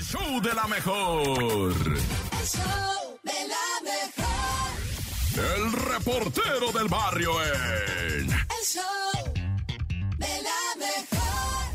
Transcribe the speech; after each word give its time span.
El 0.00 0.06
show 0.06 0.40
de 0.40 0.54
la 0.54 0.66
mejor. 0.66 1.28
El 1.28 2.46
show 2.48 3.18
de 3.22 3.48
la 3.52 3.66
mejor. 3.84 4.72
El 5.36 5.72
reportero 5.72 6.72
del 6.72 6.88
barrio 6.88 7.32
en. 7.44 8.30
El 8.30 8.64
show 8.64 9.34
de 10.16 10.42
la 10.42 10.74
mejor. 10.78 11.68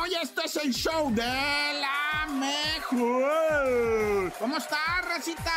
Oye, 0.00 0.18
este 0.22 0.42
es 0.44 0.56
el 0.56 0.72
show 0.72 1.12
de 1.12 1.22
la 1.24 2.09
mejor. 2.40 4.32
¿Cómo 4.38 4.56
está, 4.56 4.78
racita? 5.08 5.52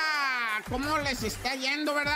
¿Cómo 0.69 0.97
les 0.99 1.23
está 1.23 1.55
yendo, 1.55 1.93
verdad? 1.93 2.13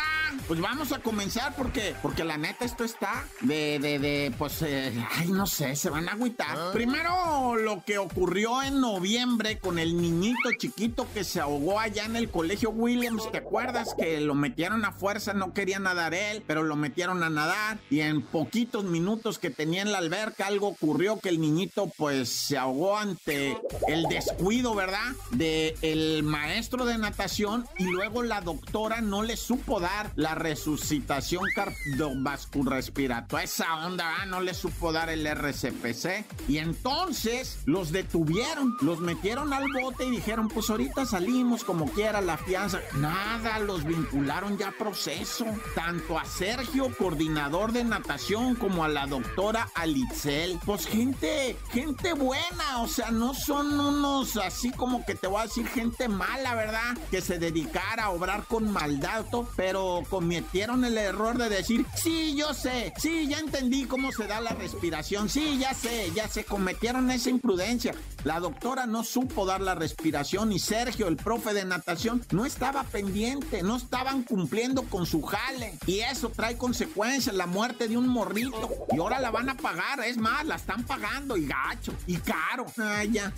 Pues 0.48 0.62
vamos 0.62 0.92
a 0.92 1.00
comenzar 1.00 1.56
porque, 1.56 1.96
porque 2.02 2.24
la 2.24 2.38
neta 2.38 2.66
esto 2.66 2.84
está 2.84 3.26
de, 3.42 3.80
de, 3.80 4.00
de, 4.00 4.34
pues, 4.38 4.62
eh, 4.62 4.94
ay, 5.18 5.30
no 5.30 5.46
sé, 5.46 5.76
se 5.76 5.90
van 5.90 6.08
a 6.08 6.14
agüitar. 6.14 6.72
Primero, 6.72 7.56
lo 7.56 7.84
que 7.84 7.98
ocurrió 7.98 8.62
en 8.64 8.80
noviembre 8.80 9.60
con 9.60 9.80
el 9.80 10.00
niñito 10.02 10.50
chiquito 10.58 11.08
que 11.14 11.24
se 11.24 11.40
ahogó 11.40 11.80
allá 11.80 12.06
en 12.06 12.16
el 12.16 12.30
colegio 12.30 12.70
Williams. 12.70 13.30
¿Te 13.32 13.40
acuerdas 13.40 13.94
que 13.98 14.22
lo 14.22 14.36
metieron 14.36 14.86
a 14.86 14.92
fuerza? 14.92 15.34
No 15.34 15.54
quería 15.54 15.80
nadar 15.80 16.14
él, 16.14 16.44
pero 16.48 16.64
lo 16.64 16.76
metieron 16.76 17.24
a 17.24 17.30
nadar 17.30 17.80
y 17.90 18.02
en 18.02 18.22
poquitos 18.22 18.86
minutos 18.86 19.40
que 19.40 19.50
tenía 19.50 19.82
en 19.82 19.92
la 19.92 19.98
alberca 19.98 20.48
algo 20.48 20.68
ocurrió 20.68 21.20
que 21.20 21.30
el 21.30 21.42
niñito, 21.42 21.92
pues, 21.98 22.30
se 22.30 22.58
ahogó 22.58 22.98
ante 22.98 23.58
el 23.88 24.04
descuido, 24.04 24.57
¿verdad? 24.76 25.14
De 25.32 25.76
el 25.82 26.24
maestro 26.24 26.86
de 26.86 26.98
natación 26.98 27.66
y 27.78 27.86
luego 27.86 28.24
la 28.24 28.42
doctora 28.42 29.02
no 29.02 29.22
le 29.22 29.38
supo 29.38 29.80
dar 29.80 30.12
la 30.16 30.36
resucitación 30.36 31.44
cardiovascular 31.56 33.28
Esa 33.44 33.86
onda, 33.86 34.10
¿verdad? 34.10 34.26
no 34.26 34.42
le 34.42 34.54
supo 34.54 34.92
dar 34.92 35.10
el 35.10 35.26
RCPC. 35.26 36.26
Y 36.48 36.58
entonces 36.58 37.60
los 37.66 37.92
detuvieron, 37.92 38.76
los 38.82 39.00
metieron 39.00 39.54
al 39.54 39.72
bote 39.72 40.06
y 40.06 40.12
dijeron, 40.12 40.48
pues 40.48 40.70
ahorita 40.70 41.06
salimos 41.06 41.64
como 41.64 41.86
quiera 41.92 42.22
la 42.22 42.38
fianza. 42.38 42.80
Nada, 42.96 43.60
los 43.60 43.84
vincularon 43.84 44.58
ya 44.58 44.70
a 44.70 44.72
proceso. 44.72 45.46
Tanto 45.76 46.18
a 46.18 46.26
Sergio, 46.26 46.90
coordinador 46.98 47.72
de 47.72 47.84
natación, 47.84 48.56
como 48.56 48.84
a 48.84 48.88
la 48.88 49.06
doctora 49.06 49.70
Alitzel. 49.76 50.60
Pues 50.66 50.88
gente, 50.88 51.58
gente 51.72 52.14
buena, 52.14 52.82
o 52.82 52.88
sea, 52.88 53.12
no 53.12 53.34
son 53.34 53.80
unos 53.80 54.38
así 54.48 54.72
como 54.72 55.06
que 55.06 55.16
te 55.16 55.28
voy 55.28 55.42
a 55.42 55.44
decir 55.48 55.68
gente 55.68 56.08
mala, 56.08 56.56
¿verdad? 56.56 56.98
Que 57.12 57.22
se 57.22 57.38
dedicara 57.38 58.06
a 58.06 58.10
obrar 58.10 58.46
con 58.46 58.72
maldad, 58.72 59.26
pero 59.56 60.04
cometieron 60.10 60.86
el 60.86 60.98
error 60.98 61.38
de 61.38 61.50
decir, 61.50 61.86
sí, 61.96 62.36
yo 62.36 62.54
sé, 62.54 62.94
sí, 62.98 63.28
ya 63.28 63.40
entendí 63.40 63.86
cómo 63.86 64.12
se 64.12 64.28
da 64.28 64.42
la 64.42 64.52
respiración, 64.52 65.30
sí, 65.30 65.58
ya 65.60 65.74
sé, 65.74 66.12
ya 66.16 66.28
sé, 66.28 66.44
cometieron 66.44 67.12
esa 67.12 67.30
imprudencia. 67.30 67.94
La 68.24 68.40
doctora 68.40 68.86
no 68.86 69.04
supo 69.04 69.46
dar 69.46 69.62
la 69.62 69.76
respiración 69.76 70.52
y 70.52 70.60
Sergio, 70.60 71.08
el 71.08 71.18
profe 71.18 71.54
de 71.54 71.66
natación, 71.66 72.26
no 72.32 72.46
estaba 72.46 72.84
pendiente, 72.84 73.64
no 73.64 73.78
estaban 73.78 74.24
cumpliendo 74.24 74.84
con 74.84 75.06
su 75.06 75.22
jale. 75.22 75.78
Y 75.86 76.00
eso 76.00 76.30
trae 76.30 76.58
consecuencias, 76.58 77.36
la 77.36 77.46
muerte 77.46 77.88
de 77.88 77.98
un 77.98 78.08
morrito. 78.08 78.70
Y 78.92 79.00
ahora 79.00 79.20
la 79.20 79.32
van 79.32 79.50
a 79.50 79.58
pagar, 79.58 80.00
es 80.06 80.18
más, 80.18 80.46
la 80.46 80.56
están 80.56 80.84
pagando 80.84 81.38
y 81.38 81.46
gacho, 81.46 81.94
y 82.06 82.18
caro. 82.18 82.66
Ay, 82.78 83.12
ya. 83.12 83.34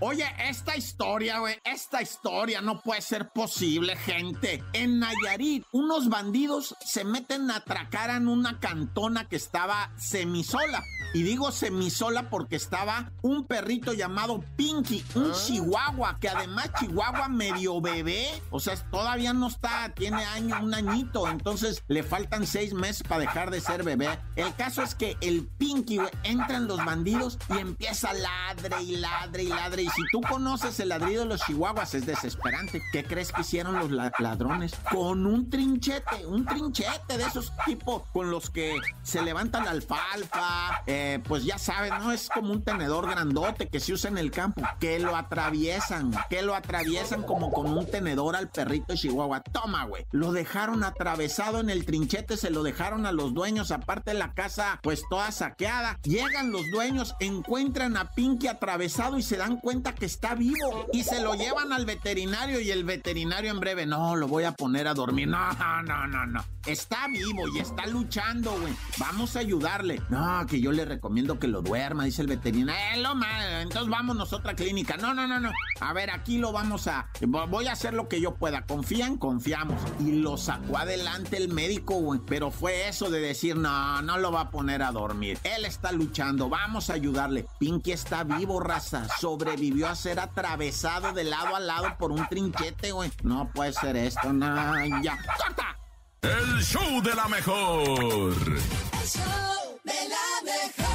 Oye, 0.00 0.26
esta 0.38 0.76
historia, 0.76 1.38
güey, 1.38 1.58
esta 1.64 2.02
historia 2.02 2.60
no 2.60 2.82
puede 2.82 3.00
ser 3.00 3.30
posible, 3.30 3.96
gente. 3.96 4.62
En 4.74 4.98
Nayarit, 4.98 5.64
unos 5.72 6.10
bandidos 6.10 6.76
se 6.84 7.02
meten 7.02 7.50
a 7.50 7.56
atracar 7.56 8.10
en 8.10 8.28
una 8.28 8.60
cantona 8.60 9.26
que 9.26 9.36
estaba 9.36 9.90
semisola. 9.96 10.84
Y 11.14 11.22
digo 11.22 11.50
semisola 11.50 12.28
porque 12.28 12.56
estaba 12.56 13.12
un 13.22 13.46
perrito 13.46 13.94
llamado 13.94 14.44
Pinky, 14.56 15.02
un 15.14 15.32
chihuahua, 15.32 16.18
que 16.20 16.28
además 16.28 16.72
chihuahua 16.78 17.28
medio 17.28 17.80
bebé, 17.80 18.42
o 18.50 18.60
sea, 18.60 18.76
todavía 18.90 19.32
no 19.32 19.46
está, 19.48 19.94
tiene 19.94 20.24
año, 20.24 20.58
un 20.62 20.74
añito, 20.74 21.26
entonces 21.28 21.82
le 21.88 22.02
faltan 22.02 22.46
seis 22.46 22.74
meses 22.74 23.02
para 23.02 23.20
dejar 23.20 23.50
de 23.50 23.60
ser 23.62 23.82
bebé. 23.82 24.18
El 24.34 24.54
caso 24.56 24.82
es 24.82 24.94
que 24.94 25.16
el 25.22 25.46
Pinky, 25.46 25.96
güey, 25.96 26.10
entran 26.24 26.66
los 26.66 26.84
bandidos 26.84 27.38
y 27.48 27.60
empieza 27.60 28.10
a 28.10 28.14
ladre 28.14 28.82
y 28.82 28.95
ladre 28.96 29.44
y 29.44 29.48
ladre. 29.48 29.82
Y 29.82 29.88
si 29.88 30.02
tú 30.10 30.20
conoces 30.20 30.78
el 30.80 30.88
ladrido 30.90 31.22
de 31.22 31.28
los 31.30 31.40
chihuahuas, 31.42 31.94
es 31.94 32.06
desesperante. 32.06 32.82
¿Qué 32.92 33.04
crees 33.04 33.32
que 33.32 33.40
hicieron 33.42 33.78
los 33.78 33.90
la- 33.90 34.12
ladrones? 34.18 34.72
Con 34.90 35.26
un 35.26 35.48
trinchete, 35.50 36.26
un 36.26 36.44
trinchete 36.44 37.18
de 37.18 37.24
esos 37.24 37.52
tipos 37.64 38.02
con 38.12 38.30
los 38.30 38.50
que 38.50 38.76
se 39.02 39.22
levanta 39.22 39.62
la 39.62 39.70
alfalfa, 39.70 40.82
eh, 40.86 41.20
pues 41.26 41.44
ya 41.44 41.58
sabes, 41.58 41.90
¿no? 41.98 42.12
Es 42.12 42.28
como 42.28 42.52
un 42.52 42.62
tenedor 42.62 43.08
grandote 43.08 43.68
que 43.68 43.80
se 43.80 43.92
usa 43.92 44.10
en 44.10 44.18
el 44.18 44.30
campo, 44.30 44.62
que 44.80 44.98
lo 44.98 45.16
atraviesan, 45.16 46.12
que 46.30 46.42
lo 46.42 46.54
atraviesan 46.54 47.22
como 47.22 47.50
con 47.52 47.66
un 47.76 47.86
tenedor 47.86 48.36
al 48.36 48.48
perrito 48.48 48.92
de 48.92 48.98
Chihuahua. 48.98 49.40
Toma, 49.40 49.84
güey. 49.84 50.06
Lo 50.12 50.32
dejaron 50.32 50.84
atravesado 50.84 51.60
en 51.60 51.70
el 51.70 51.84
trinchete, 51.84 52.36
se 52.36 52.50
lo 52.50 52.62
dejaron 52.62 53.06
a 53.06 53.12
los 53.12 53.34
dueños, 53.34 53.70
aparte 53.70 54.12
de 54.12 54.18
la 54.18 54.32
casa, 54.34 54.78
pues 54.82 55.02
toda 55.08 55.30
saqueada. 55.32 55.98
Llegan 56.02 56.50
los 56.52 56.62
dueños, 56.72 57.14
encuentran 57.20 57.96
a 57.96 58.10
Pinky 58.12 58.46
atravesado 58.48 58.85
y 59.18 59.22
se 59.22 59.36
dan 59.36 59.56
cuenta 59.58 59.94
que 59.94 60.06
está 60.06 60.34
vivo. 60.34 60.86
Y 60.92 61.02
se 61.02 61.20
lo 61.22 61.34
llevan 61.34 61.72
al 61.72 61.86
veterinario 61.86 62.60
y 62.60 62.70
el 62.70 62.84
veterinario 62.84 63.50
en 63.50 63.60
breve, 63.60 63.86
no, 63.86 64.16
lo 64.16 64.28
voy 64.28 64.44
a 64.44 64.52
poner 64.52 64.86
a 64.88 64.94
dormir. 64.94 65.28
No, 65.28 65.52
no, 65.82 66.06
no, 66.06 66.26
no. 66.26 66.44
Está 66.66 67.06
vivo 67.08 67.46
y 67.54 67.58
está 67.60 67.86
luchando, 67.86 68.52
güey. 68.58 68.74
Vamos 68.98 69.36
a 69.36 69.40
ayudarle. 69.40 70.00
No, 70.08 70.44
que 70.46 70.60
yo 70.60 70.72
le 70.72 70.84
recomiendo 70.84 71.38
que 71.38 71.46
lo 71.46 71.62
duerma, 71.62 72.04
dice 72.04 72.22
el 72.22 72.28
veterinario. 72.28 72.96
Eh, 72.96 73.02
lo 73.02 73.14
ma- 73.14 73.60
entonces 73.62 73.88
vámonos 73.90 74.32
a 74.32 74.36
otra 74.36 74.54
clínica. 74.54 74.96
No, 74.96 75.14
no, 75.14 75.26
no, 75.28 75.38
no. 75.38 75.52
A 75.80 75.92
ver, 75.92 76.10
aquí 76.10 76.38
lo 76.38 76.52
vamos 76.52 76.86
a... 76.88 77.08
vo- 77.20 77.48
Voy 77.48 77.66
a 77.68 77.72
hacer 77.72 77.94
lo 77.94 78.08
que 78.08 78.20
yo 78.20 78.34
pueda. 78.34 78.66
¿Confían? 78.66 79.16
Confiamos. 79.16 79.80
Y 80.00 80.12
lo 80.12 80.36
sacó 80.36 80.78
adelante 80.78 81.36
el 81.36 81.52
médico, 81.52 81.94
güey. 81.94 82.20
Pero 82.26 82.50
fue 82.50 82.88
eso 82.88 83.10
de 83.10 83.20
decir, 83.20 83.56
no, 83.56 84.02
no 84.02 84.18
lo 84.18 84.32
va 84.32 84.40
a 84.42 84.50
poner 84.50 84.82
a 84.82 84.90
dormir. 84.90 85.38
Él 85.44 85.64
está 85.64 85.92
luchando. 85.92 86.48
Vamos 86.48 86.90
a 86.90 86.94
ayudarle. 86.94 87.46
Pinky 87.60 87.92
está 87.92 88.24
vivo, 88.24 88.58
raza. 88.76 89.08
Sobrevivió 89.20 89.88
a 89.88 89.94
ser 89.94 90.20
atravesado 90.20 91.12
de 91.12 91.24
lado 91.24 91.56
a 91.56 91.60
lado 91.60 91.96
por 91.98 92.12
un 92.12 92.26
trinchete, 92.28 92.92
güey. 92.92 93.10
No 93.22 93.50
puede 93.52 93.72
ser 93.72 93.96
esto, 93.96 94.32
no, 94.32 95.02
ya. 95.02 95.16
¡Corta! 95.16 95.78
El 96.22 96.62
show 96.62 97.02
de 97.02 97.14
la 97.14 97.28
mejor. 97.28 98.00
El 98.00 99.08
show 99.08 99.80
de 99.84 100.08
la 100.08 100.42
mejor. 100.44 100.86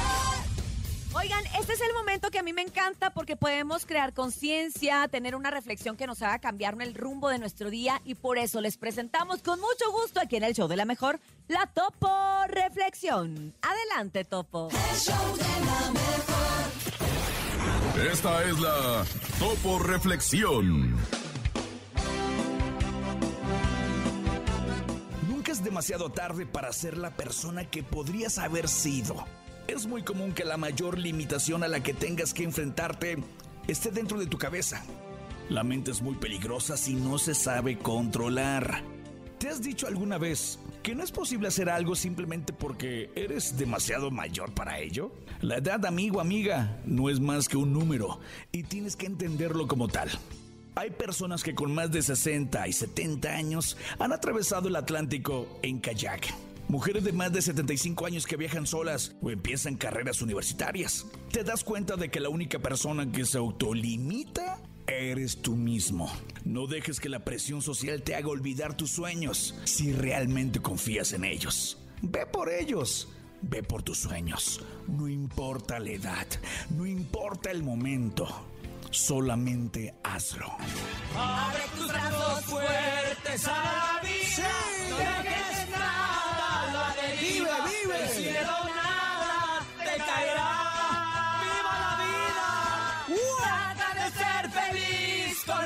Oigan, 1.14 1.44
este 1.58 1.74
es 1.74 1.80
el 1.80 1.92
momento 1.92 2.30
que 2.30 2.38
a 2.38 2.42
mí 2.42 2.52
me 2.52 2.62
encanta 2.62 3.10
porque 3.10 3.36
podemos 3.36 3.84
crear 3.84 4.14
conciencia, 4.14 5.08
tener 5.08 5.34
una 5.34 5.50
reflexión 5.50 5.96
que 5.96 6.06
nos 6.06 6.22
haga 6.22 6.38
cambiar 6.38 6.76
el 6.80 6.94
rumbo 6.94 7.28
de 7.28 7.38
nuestro 7.38 7.68
día 7.68 8.00
y 8.04 8.14
por 8.14 8.38
eso 8.38 8.60
les 8.60 8.76
presentamos 8.78 9.42
con 9.42 9.60
mucho 9.60 9.90
gusto 9.92 10.20
aquí 10.20 10.36
en 10.36 10.44
el 10.44 10.54
show 10.54 10.68
de 10.68 10.76
la 10.76 10.84
mejor 10.84 11.20
la 11.48 11.66
Topo 11.66 12.08
Reflexión. 12.48 13.54
Adelante, 13.60 14.24
Topo. 14.24 14.68
El 14.70 14.98
show 14.98 15.36
de 15.36 15.66
la 15.66 15.90
mejor. 15.90 16.31
Esta 18.10 18.42
es 18.42 18.58
la 18.58 19.04
Topo 19.38 19.78
Reflexión. 19.78 20.96
Nunca 25.28 25.52
es 25.52 25.62
demasiado 25.62 26.10
tarde 26.10 26.44
para 26.44 26.72
ser 26.72 26.98
la 26.98 27.16
persona 27.16 27.64
que 27.70 27.84
podrías 27.84 28.38
haber 28.38 28.68
sido. 28.68 29.24
Es 29.68 29.86
muy 29.86 30.02
común 30.02 30.32
que 30.32 30.44
la 30.44 30.56
mayor 30.56 30.98
limitación 30.98 31.62
a 31.62 31.68
la 31.68 31.80
que 31.80 31.94
tengas 31.94 32.34
que 32.34 32.42
enfrentarte 32.42 33.22
esté 33.68 33.92
dentro 33.92 34.18
de 34.18 34.26
tu 34.26 34.36
cabeza. 34.36 34.82
La 35.48 35.62
mente 35.62 35.92
es 35.92 36.02
muy 36.02 36.16
peligrosa 36.16 36.76
si 36.76 36.94
no 36.94 37.18
se 37.18 37.34
sabe 37.36 37.78
controlar. 37.78 38.82
¿Te 39.42 39.48
has 39.48 39.60
dicho 39.60 39.88
alguna 39.88 40.18
vez 40.18 40.60
que 40.84 40.94
no 40.94 41.02
es 41.02 41.10
posible 41.10 41.48
hacer 41.48 41.68
algo 41.68 41.96
simplemente 41.96 42.52
porque 42.52 43.10
eres 43.16 43.58
demasiado 43.58 44.12
mayor 44.12 44.54
para 44.54 44.78
ello? 44.78 45.10
La 45.40 45.56
edad, 45.56 45.84
amigo, 45.84 46.20
amiga, 46.20 46.78
no 46.86 47.10
es 47.10 47.18
más 47.18 47.48
que 47.48 47.56
un 47.56 47.72
número 47.72 48.20
y 48.52 48.62
tienes 48.62 48.94
que 48.94 49.06
entenderlo 49.06 49.66
como 49.66 49.88
tal. 49.88 50.10
Hay 50.76 50.90
personas 50.90 51.42
que 51.42 51.56
con 51.56 51.74
más 51.74 51.90
de 51.90 52.02
60 52.02 52.68
y 52.68 52.72
70 52.72 53.30
años 53.30 53.76
han 53.98 54.12
atravesado 54.12 54.68
el 54.68 54.76
Atlántico 54.76 55.58
en 55.62 55.80
kayak. 55.80 56.32
Mujeres 56.68 57.02
de 57.02 57.12
más 57.12 57.32
de 57.32 57.42
75 57.42 58.06
años 58.06 58.26
que 58.28 58.36
viajan 58.36 58.68
solas 58.68 59.16
o 59.22 59.30
empiezan 59.32 59.74
carreras 59.74 60.22
universitarias. 60.22 61.04
Te 61.32 61.42
das 61.42 61.64
cuenta 61.64 61.96
de 61.96 62.12
que 62.12 62.20
la 62.20 62.28
única 62.28 62.60
persona 62.60 63.10
que 63.10 63.24
se 63.24 63.38
autolimita 63.38 64.60
eres 64.86 65.42
tú 65.42 65.56
mismo. 65.56 66.10
No 66.44 66.66
dejes 66.66 67.00
que 67.00 67.08
la 67.08 67.24
presión 67.24 67.62
social 67.62 68.02
te 68.02 68.14
haga 68.14 68.28
olvidar 68.28 68.76
tus 68.76 68.90
sueños 68.90 69.54
si 69.64 69.92
realmente 69.92 70.60
confías 70.60 71.12
en 71.12 71.24
ellos. 71.24 71.78
Ve 72.02 72.26
por 72.26 72.50
ellos. 72.50 73.08
Ve 73.42 73.62
por 73.62 73.82
tus 73.82 73.98
sueños. 73.98 74.60
No 74.86 75.08
importa 75.08 75.80
la 75.80 75.90
edad, 75.90 76.26
no 76.70 76.86
importa 76.86 77.50
el 77.50 77.62
momento. 77.62 78.28
Solamente 78.90 79.94
hazlo. 80.04 80.54
Abre 81.16 81.62
tus 81.76 81.88
brazos 81.88 82.44
fuertes 82.44 83.46
a 83.46 83.50
la 83.50 84.00
vida. 84.02 84.50
No 84.90 84.96
dejes 84.98 85.70
nada 85.70 86.62
a 86.62 86.72
la 86.72 87.02
deriva. 87.02 87.66
Vive, 87.66 88.28
vive. 88.28 88.81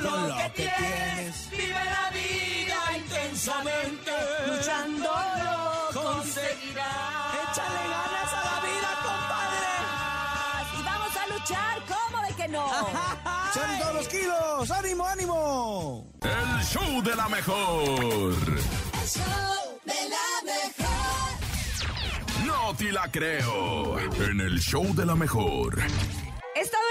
Que 0.03 0.51
tienes. 0.55 1.51
Vive 1.51 1.73
la 1.73 2.11
vida 2.11 2.97
intensamente. 2.97 4.13
Luchando 4.47 5.11
lo 5.45 6.01
conseguirás. 6.01 7.35
Échale 7.51 7.83
ganas 7.89 8.33
a 8.33 8.45
la 8.45 8.57
vida, 8.67 8.91
Y 10.79 10.83
vamos 10.83 11.17
a 11.17 11.27
luchar, 11.33 11.83
¿cómo 11.89 12.23
de 12.23 12.35
que 12.35 12.49
no? 12.49 12.65
compadre. 12.81 13.79
todos 13.81 13.95
los 13.95 14.09
kilos! 14.09 14.71
¡Ánimo, 14.71 15.07
ánimo! 15.07 16.13
El 16.23 16.65
show 16.65 17.03
de 17.03 17.17
la 17.17 17.29
mejor. 17.29 18.35
El 18.35 19.09
show 19.09 19.81
de 19.85 20.09
la 20.15 20.27
mejor. 20.45 21.27
No 22.47 22.75
te 22.77 22.93
la 22.93 23.11
creo. 23.11 23.99
En 23.99 24.41
el 24.41 24.61
show 24.61 24.95
de 24.95 25.07
la 25.07 25.15
mejor. 25.15 25.83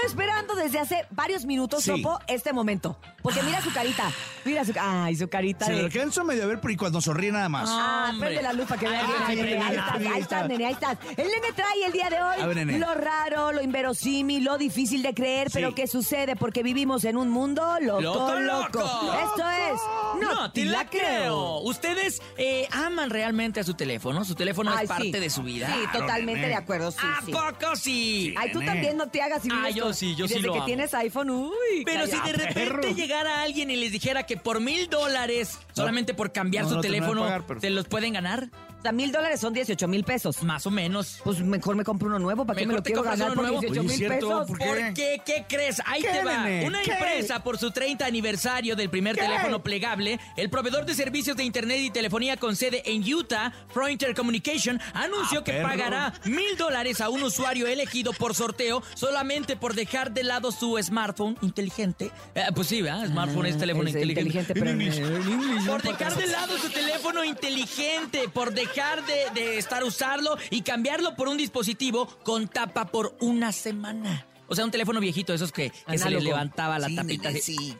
Esperando 0.04 0.54
desde 0.54 0.78
hace 0.78 1.06
varios 1.10 1.44
minutos, 1.44 1.84
Sí. 1.84 2.02
Topo, 2.02 2.18
este 2.26 2.52
momento. 2.52 2.98
Porque 3.26 3.42
mira 3.42 3.60
su 3.60 3.72
carita. 3.72 4.12
Mira 4.44 4.64
su 4.64 4.72
Ay, 4.80 5.16
su 5.16 5.28
carita 5.28 5.66
Se 5.66 5.72
lo 5.72 5.78
de. 5.78 5.84
alcanzo 5.86 6.22
medio 6.24 6.44
a 6.44 6.46
ver, 6.46 6.60
pero 6.60 6.72
y 6.72 6.76
cuando 6.76 7.00
sonríe 7.00 7.32
nada 7.32 7.48
más. 7.48 7.68
Ah, 7.72 8.10
Hombre. 8.10 8.28
prende 8.28 8.42
la 8.44 8.52
lupa 8.52 8.76
que 8.78 8.88
veas. 8.88 9.02
Ay, 9.26 9.40
Ahí, 9.40 9.74
estás, 9.76 9.96
ahí 9.96 10.20
estás, 10.20 10.48
nene, 10.48 10.66
ahí 10.66 10.72
estás. 10.74 10.98
El 11.16 11.26
nene 11.26 11.52
trae 11.56 11.84
el 11.86 11.92
día 11.92 12.08
de 12.08 12.22
hoy 12.22 12.40
A 12.40 12.46
ver, 12.46 12.56
nene. 12.58 12.78
lo 12.78 12.94
raro, 12.94 13.50
lo 13.50 13.60
inverosímil, 13.62 14.44
lo 14.44 14.56
difícil 14.58 15.02
de 15.02 15.12
creer, 15.14 15.48
pero 15.52 15.74
que 15.74 15.88
sucede 15.88 16.36
porque 16.36 16.62
vivimos 16.62 17.02
en 17.04 17.16
un 17.16 17.28
mundo 17.30 17.62
loco, 17.80 18.00
¡Loco, 18.00 18.34
loco. 18.38 18.78
loco! 18.78 19.12
Esto 19.14 19.50
es. 19.50 20.22
No, 20.22 20.52
te 20.52 20.64
la 20.64 20.86
creo. 20.88 21.58
Ustedes 21.62 22.22
eh, 22.38 22.68
aman 22.70 23.10
realmente 23.10 23.58
a 23.58 23.64
su 23.64 23.74
teléfono. 23.74 24.24
Su 24.24 24.36
teléfono 24.36 24.70
Ay, 24.72 24.84
es 24.84 24.88
parte 24.88 25.04
sí. 25.12 25.18
de 25.18 25.30
su 25.30 25.42
vida. 25.42 25.66
Sí, 25.74 25.80
totalmente 25.92 26.42
nene. 26.42 26.48
de 26.48 26.54
acuerdo, 26.54 26.92
sí, 26.92 26.98
¿A 27.02 27.20
sí. 27.26 27.32
poco 27.32 27.74
sí? 27.74 28.34
Ay, 28.38 28.52
tú 28.52 28.60
nene. 28.60 28.70
también 28.72 28.96
no 28.96 29.08
te 29.08 29.20
hagas 29.22 29.44
y 29.44 29.48
Ah, 29.52 29.70
yo 29.70 29.92
sí, 29.92 30.14
yo 30.14 30.28
sí 30.28 30.34
Desde 30.34 30.46
lo 30.46 30.52
que 30.52 30.58
amo. 30.60 30.66
tienes 30.66 30.94
iPhone, 30.94 31.30
uy. 31.30 31.82
Pero 31.84 32.06
si 32.06 32.12
de 32.12 32.32
repente 32.32 32.54
perro. 32.54 32.82
Llegara 33.16 33.42
alguien 33.42 33.70
y 33.70 33.76
les 33.76 33.92
dijera 33.92 34.24
que 34.24 34.36
por 34.36 34.60
mil 34.60 34.88
dólares, 34.88 35.58
solamente 35.72 36.14
por 36.14 36.32
cambiar 36.32 36.64
no, 36.64 36.70
su 36.70 36.74
no 36.76 36.80
te 36.82 36.88
teléfono, 36.88 37.22
pagar, 37.22 37.44
pero- 37.46 37.60
¿se 37.60 37.70
los 37.70 37.86
pueden 37.86 38.12
ganar? 38.12 38.48
Mil 38.92 39.12
dólares 39.12 39.40
son 39.40 39.52
18 39.52 39.88
mil 39.88 40.04
pesos. 40.04 40.42
Más 40.42 40.66
o 40.66 40.70
menos. 40.70 41.20
Pues 41.24 41.40
mejor 41.40 41.76
me 41.76 41.84
compro 41.84 42.08
uno 42.08 42.18
nuevo. 42.18 42.44
¿Para 42.46 42.58
qué 42.58 42.66
me 42.66 42.68
Mejor 42.74 42.78
lo 42.80 42.82
te 42.82 42.90
quiero 42.90 43.02
compras 43.02 43.18
ganar 43.18 43.32
uno 43.32 43.42
por 43.42 43.50
nuevo. 43.50 43.60
18 43.60 43.80
Oye, 43.80 43.98
mil 43.98 44.08
pesos? 44.08 44.46
¿Por 44.48 44.58
¿Por 44.58 44.94
qué? 44.94 45.22
¿Qué 45.24 45.44
crees? 45.48 45.82
Ahí 45.86 46.02
¿Qué, 46.02 46.08
te 46.08 46.24
va. 46.24 46.44
nene? 46.44 46.66
Una 46.66 46.82
¿Qué? 46.82 46.92
empresa 46.92 47.42
por 47.42 47.58
su 47.58 47.70
30 47.70 48.04
aniversario 48.06 48.76
del 48.76 48.90
primer 48.90 49.14
¿Qué? 49.16 49.22
teléfono 49.22 49.62
plegable, 49.62 50.18
el 50.36 50.50
proveedor 50.50 50.84
de 50.86 50.94
servicios 50.94 51.36
de 51.36 51.44
internet 51.44 51.78
y 51.80 51.90
telefonía 51.90 52.36
con 52.36 52.56
sede 52.56 52.82
en 52.86 53.02
Utah, 53.12 53.52
Frontier 53.68 54.14
Communication, 54.14 54.80
anunció 54.94 55.40
Ah, 55.40 55.44
que 55.44 55.52
perro. 55.52 55.68
pagará 55.68 56.12
mil 56.24 56.56
dólares 56.56 57.00
a 57.00 57.08
un 57.08 57.22
usuario 57.22 57.66
elegido 57.66 58.12
por 58.12 58.34
sorteo 58.34 58.82
solamente 58.94 59.56
por 59.56 59.74
dejar 59.74 60.12
de 60.12 60.22
lado 60.24 60.52
su 60.52 60.78
smartphone 60.82 61.36
inteligente. 61.42 62.10
Eh, 62.34 62.42
pues 62.54 62.68
sí, 62.68 62.82
¿verdad? 62.82 63.06
Smartphone 63.06 63.46
es 63.46 63.58
teléfono 63.58 63.88
Es 63.88 63.94
inteligente. 63.94 64.52
inteligente, 64.52 64.54
pero 64.54 65.66
Por 65.66 65.82
dejar 65.82 66.14
de 66.16 66.26
lado 66.28 66.58
su 66.58 66.70
teléfono 66.70 67.24
inteligente, 67.24 68.28
por 68.32 68.52
dejar 68.52 68.75
de, 68.76 69.30
de 69.40 69.58
estar 69.58 69.82
usarlo 69.84 70.36
y 70.50 70.60
cambiarlo 70.62 71.16
por 71.16 71.28
un 71.28 71.36
dispositivo 71.38 72.06
con 72.24 72.46
tapa 72.48 72.86
por 72.86 73.16
una 73.20 73.50
semana. 73.52 74.26
O 74.48 74.54
sea, 74.54 74.64
un 74.66 74.70
teléfono 74.70 75.00
viejito, 75.00 75.32
esos 75.32 75.50
que, 75.50 75.70
que 75.70 75.76
se 75.98 76.10
le 76.10 76.16
Análogo. 76.16 76.24
levantaba 76.24 76.78
la 76.78 76.88
Sí, 76.88 76.96
tapita. 76.96 77.28
nene, 77.30 77.40
sí. 77.40 77.76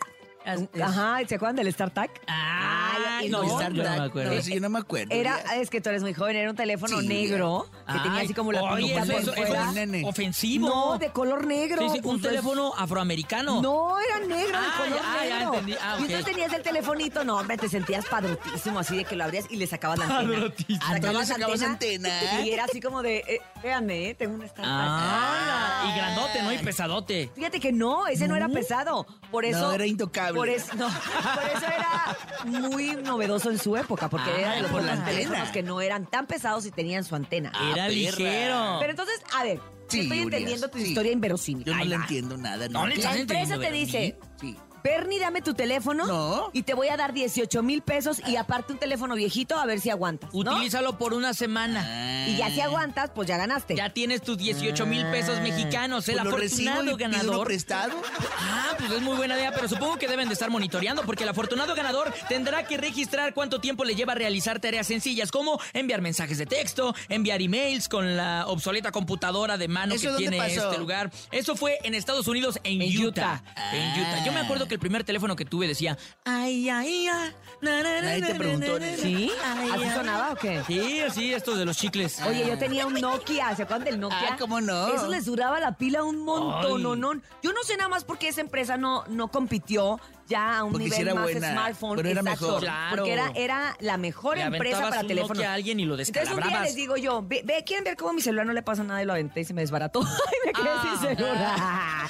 Ajá, 0.82 1.18
¿se 1.28 1.34
acuerdan 1.34 1.56
del 1.56 1.72
StarTAC? 1.72 2.22
Ah, 2.28 2.85
No, 3.30 3.42
no, 3.42 3.60
yo 3.62 3.82
no 3.82 3.82
me 3.98 4.04
acuerdo. 4.04 4.34
No, 4.34 4.42
sí, 4.42 4.54
yo 4.54 4.60
no 4.60 4.68
me 4.70 4.78
acuerdo. 4.78 5.14
Era, 5.14 5.38
es 5.56 5.70
que 5.70 5.80
tú 5.80 5.88
eres 5.90 6.02
muy 6.02 6.14
joven, 6.14 6.36
era 6.36 6.50
un 6.50 6.56
teléfono 6.56 7.00
Sí. 7.00 7.08
negro 7.08 7.66
que 7.92 7.98
tenía 8.00 8.20
así 8.22 8.34
como 8.34 8.52
la 8.52 8.62
oye, 8.62 8.94
eso, 8.96 9.06
por 9.06 9.20
eso- 9.22 9.34
eso 9.34 9.46
fuera. 9.46 9.72
ofensivo. 10.04 10.68
No, 10.68 10.98
de 10.98 11.10
color 11.10 11.46
negro. 11.46 11.82
Sí, 11.90 11.98
sí, 11.98 12.08
un 12.08 12.20
teléfono 12.20 12.72
afroamericano. 12.76 13.60
No, 13.62 13.98
era 13.98 14.18
negro, 14.26 14.56
Ah, 14.58 14.62
de 14.62 14.84
color 14.90 15.02
ya, 15.02 15.24
ya 15.28 15.38
negro. 15.38 15.54
entendí. 15.54 15.74
Ah, 15.80 15.96
Y 15.98 16.02
entonces 16.02 16.24
tenías 16.24 16.52
el 16.52 16.62
telefonito, 16.62 17.24
no, 17.24 17.36
hombre, 17.38 17.56
te 17.56 17.68
sentías 17.68 18.04
padrotísimo, 18.06 18.78
así 18.78 18.96
de 18.96 19.04
que 19.04 19.16
lo 19.16 19.24
abrías 19.24 19.46
y 19.50 19.56
le 19.56 19.66
sacabas 19.66 19.98
la 19.98 20.04
antena. 20.06 20.32
Padrotísimo. 20.34 20.80
Ah, 20.84 21.00
¿tú 21.00 21.12
le 21.18 21.26
sacabas 21.26 21.62
antena? 21.62 22.42
Y 22.44 22.50
era 22.50 22.64
así 22.64 22.80
como 22.80 23.02
de, 23.02 23.18
eh, 23.18 23.40
véanme, 23.62 24.10
eh, 24.10 24.14
tengo 24.14 24.34
un 24.34 24.42
StarTAC. 24.42 24.64
Ah, 24.66 25.90
y 25.92 25.96
grandote, 25.98 26.42
¿no? 26.42 26.52
Y 26.52 26.58
pesadote. 26.58 27.30
Fíjate 27.34 27.60
que 27.60 27.72
no, 27.72 28.06
ese 28.06 28.28
no, 28.28 28.36
era 28.36 28.48
pesado. 28.48 29.06
Por 29.30 29.44
eso. 29.44 29.58
No, 29.60 29.72
era 29.72 29.86
intocable. 29.86 30.38
Por 30.38 30.48
eso, 30.48 30.74
no, 30.76 30.88
por 30.88 31.44
eso 31.56 31.66
era 31.66 32.16
muy 32.60 32.96
novedoso 33.06 33.50
en 33.50 33.58
su 33.58 33.76
época, 33.76 34.08
porque 34.10 34.30
Ah, 34.30 34.38
era 34.40 34.54
de 34.56 34.62
los 34.62 34.70
por 34.70 34.82
pocos 34.82 35.04
teléfonos 35.04 35.48
que 35.50 35.62
no 35.62 35.80
eran 35.80 36.06
tan 36.06 36.26
pesados 36.26 36.66
y 36.66 36.70
tenían 36.70 37.04
su 37.04 37.14
antena. 37.14 37.52
Ah, 37.54 37.64
Era 37.72 37.74
perra. 37.86 37.88
ligero. 37.88 38.76
Pero 38.80 38.90
entonces, 38.90 39.20
a 39.34 39.44
ver, 39.44 39.60
Sí, 39.88 40.00
estoy 40.00 40.18
Urias, 40.24 40.32
entendiendo 40.40 40.68
tu 40.68 40.78
sí. 40.78 40.84
historia 40.88 41.12
inverosímil. 41.12 41.64
Yo 41.64 41.74
no 41.74 41.84
le 41.84 41.96
va. 41.96 42.02
entiendo 42.02 42.36
nada. 42.36 42.68
No 42.68 42.86
le 42.88 42.96
La 42.96 43.16
empresa 43.16 43.56
te 43.58 43.70
dice, 43.70 44.18
Sí. 44.40 44.56
Bernie, 44.86 45.18
dame 45.18 45.42
tu 45.42 45.52
teléfono 45.54 46.06
No. 46.06 46.50
y 46.52 46.62
te 46.62 46.72
voy 46.72 46.88
a 46.90 46.96
dar 46.96 47.12
18 47.12 47.60
mil 47.64 47.82
pesos 47.82 48.22
y 48.24 48.36
aparte 48.36 48.72
un 48.72 48.78
teléfono 48.78 49.16
viejito 49.16 49.58
a 49.58 49.66
ver 49.66 49.80
si 49.80 49.90
aguantas. 49.90 50.32
¿no? 50.32 50.38
Utilízalo 50.38 50.96
por 50.96 51.12
una 51.12 51.34
semana. 51.34 52.24
Y 52.28 52.36
ya 52.36 52.50
si 52.50 52.60
aguantas, 52.60 53.10
pues 53.14 53.26
ya 53.26 53.36
ganaste. 53.36 53.74
Ya 53.74 53.90
tienes 53.92 54.22
tus 54.22 54.38
18 54.38 54.86
mil 54.86 55.04
pesos 55.10 55.40
mexicanos. 55.40 56.08
El 56.08 56.14
Pues 56.18 56.24
lo 56.24 56.30
y 56.30 56.44
afortunado 56.44 56.82
pido 56.82 56.94
uno 56.94 56.96
ganador. 56.96 57.46
prestado. 57.48 58.00
Ah, 58.38 58.74
pues 58.78 58.90
es 58.92 59.02
muy 59.02 59.16
buena 59.16 59.34
idea, 59.36 59.52
pero 59.52 59.68
supongo 59.68 59.96
que 59.96 60.06
deben 60.06 60.28
de 60.28 60.34
estar 60.34 60.50
monitoreando 60.50 61.02
porque 61.04 61.24
el 61.24 61.30
afortunado 61.30 61.74
ganador 61.74 62.12
tendrá 62.28 62.64
que 62.64 62.76
registrar 62.76 63.34
cuánto 63.34 63.60
tiempo 63.60 63.84
le 63.84 63.94
lleva 63.96 64.12
a 64.12 64.16
realizar 64.16 64.60
tareas 64.60 64.86
sencillas 64.86 65.32
como 65.32 65.60
enviar 65.72 66.00
mensajes 66.00 66.38
de 66.38 66.46
texto, 66.46 66.94
enviar 67.08 67.42
emails 67.42 67.88
con 67.88 68.16
la 68.16 68.44
obsoleta 68.46 68.92
computadora 68.92 69.56
de 69.58 69.66
mano 69.68 69.94
¿Eso 69.94 70.12
que 70.12 70.16
tiene 70.18 70.38
pasó? 70.38 70.68
este 70.68 70.78
lugar. 70.78 71.10
Eso 71.32 71.56
fue 71.56 71.78
en 71.82 71.94
Estados 71.94 72.28
Unidos, 72.28 72.58
en, 72.62 72.82
En 72.82 73.04
Utah. 73.04 73.42
Utah. 73.44 73.76
En 73.76 74.00
Utah. 74.00 74.24
Yo 74.24 74.32
me 74.32 74.40
acuerdo 74.40 74.66
que 74.68 74.75
el 74.76 74.80
primer 74.80 75.04
teléfono 75.04 75.34
que 75.36 75.44
tuve 75.44 75.66
decía, 75.66 75.96
ay, 76.24 76.68
ay, 76.68 77.08
ay. 77.08 77.32
na, 77.60 77.82
na, 77.82 77.94
na, 77.94 78.02
Nadie 78.02 78.22
te 78.22 78.34
preguntó, 78.34 78.78
¿Sí? 78.98 79.30
ay, 79.44 79.70
¿Así 79.72 79.82
ay". 79.84 79.90
sonaba 79.94 80.32
o 80.32 80.36
qué? 80.36 80.62
Sí, 80.66 81.00
así, 81.00 81.32
estos 81.34 81.58
de 81.58 81.64
los 81.64 81.76
chicles. 81.76 82.20
Oye, 82.22 82.46
yo 82.46 82.58
tenía 82.58 82.86
un 82.86 82.94
Nokia, 82.94 83.56
¿se 83.56 83.62
acuerdan 83.62 83.84
del 83.84 84.00
Nokia? 84.00 84.32
Ah, 84.32 84.36
¿cómo 84.38 84.60
no? 84.60 84.88
Eso 84.88 85.08
les 85.08 85.24
duraba 85.24 85.58
la 85.60 85.76
pila 85.76 86.04
un 86.04 86.24
montón, 86.24 86.82
no, 86.82 86.94
no. 86.94 87.14
Yo 87.42 87.52
no 87.52 87.62
sé 87.64 87.76
nada 87.76 87.88
más 87.88 88.04
por 88.04 88.18
qué 88.18 88.28
esa 88.28 88.42
empresa 88.42 88.76
no, 88.76 89.04
no 89.08 89.28
compitió 89.28 89.98
ya 90.26 90.58
a 90.58 90.64
un 90.64 90.72
Porque 90.72 90.84
nivel 90.84 91.00
era 91.02 91.14
más 91.14 91.24
buena, 91.24 91.52
smartphone. 91.52 91.96
pero 91.96 92.08
era 92.08 92.20
exacto, 92.20 92.44
mejor. 92.46 92.60
Claro. 92.62 92.96
Porque 92.96 93.12
era, 93.12 93.32
era 93.34 93.76
la 93.80 93.96
mejor 93.96 94.36
Le 94.36 94.42
empresa 94.44 94.80
para. 94.90 95.02
Nokia 95.02 95.50
a 95.50 95.54
alguien 95.54 95.80
y 95.80 95.84
lo 95.84 95.98
Entonces 95.98 96.30
un 96.30 96.40
día 96.42 96.60
les 96.62 96.74
digo 96.74 96.96
yo, 96.96 97.22
ve, 97.22 97.42
ve, 97.44 97.62
¿quieren 97.64 97.84
ver 97.84 97.96
cómo 97.96 98.12
mi 98.12 98.20
celular 98.22 98.46
no 98.46 98.52
le 98.52 98.62
pasa 98.62 98.82
nada? 98.82 99.02
Y 99.02 99.06
lo 99.06 99.12
aventé 99.12 99.40
y 99.40 99.44
se 99.44 99.54
me 99.54 99.60
desbarató. 99.62 100.00
y 100.42 100.46
me 100.46 100.52
quedé 100.52 100.68
Ah. 100.68 100.96
sin 101.00 101.16
celular. 101.16 101.56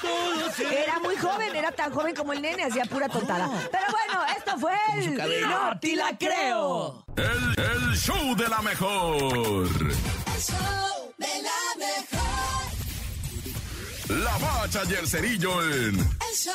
Era 0.73 0.99
muy 1.01 1.17
joven, 1.17 1.55
era 1.55 1.71
tan 1.73 1.93
joven 1.93 2.15
como 2.15 2.33
el 2.33 2.41
nene, 2.41 2.65
hacía 2.65 2.85
pura 2.87 3.09
tontada. 3.09 3.51
Pero 3.71 3.85
bueno, 3.91 4.25
esto 4.37 4.59
fue 4.59 4.73
el... 4.95 5.15
No 5.43 5.79
te 5.81 5.97
la 5.97 6.17
creo. 6.17 7.05
El, 7.17 7.65
el 7.65 7.97
show 7.97 8.35
de 8.37 8.49
la 8.49 8.63
mejor. 8.63 9.67
El 9.77 10.41
show 10.43 11.13
de 11.19 11.43
la 11.43 11.87
mejor. 11.87 12.27
La 14.23 14.39
bacha 14.39 14.83
y 14.89 14.95
el 14.95 15.07
cerillo 15.09 15.63
en 15.63 15.97
El 15.99 16.37
show 16.37 16.55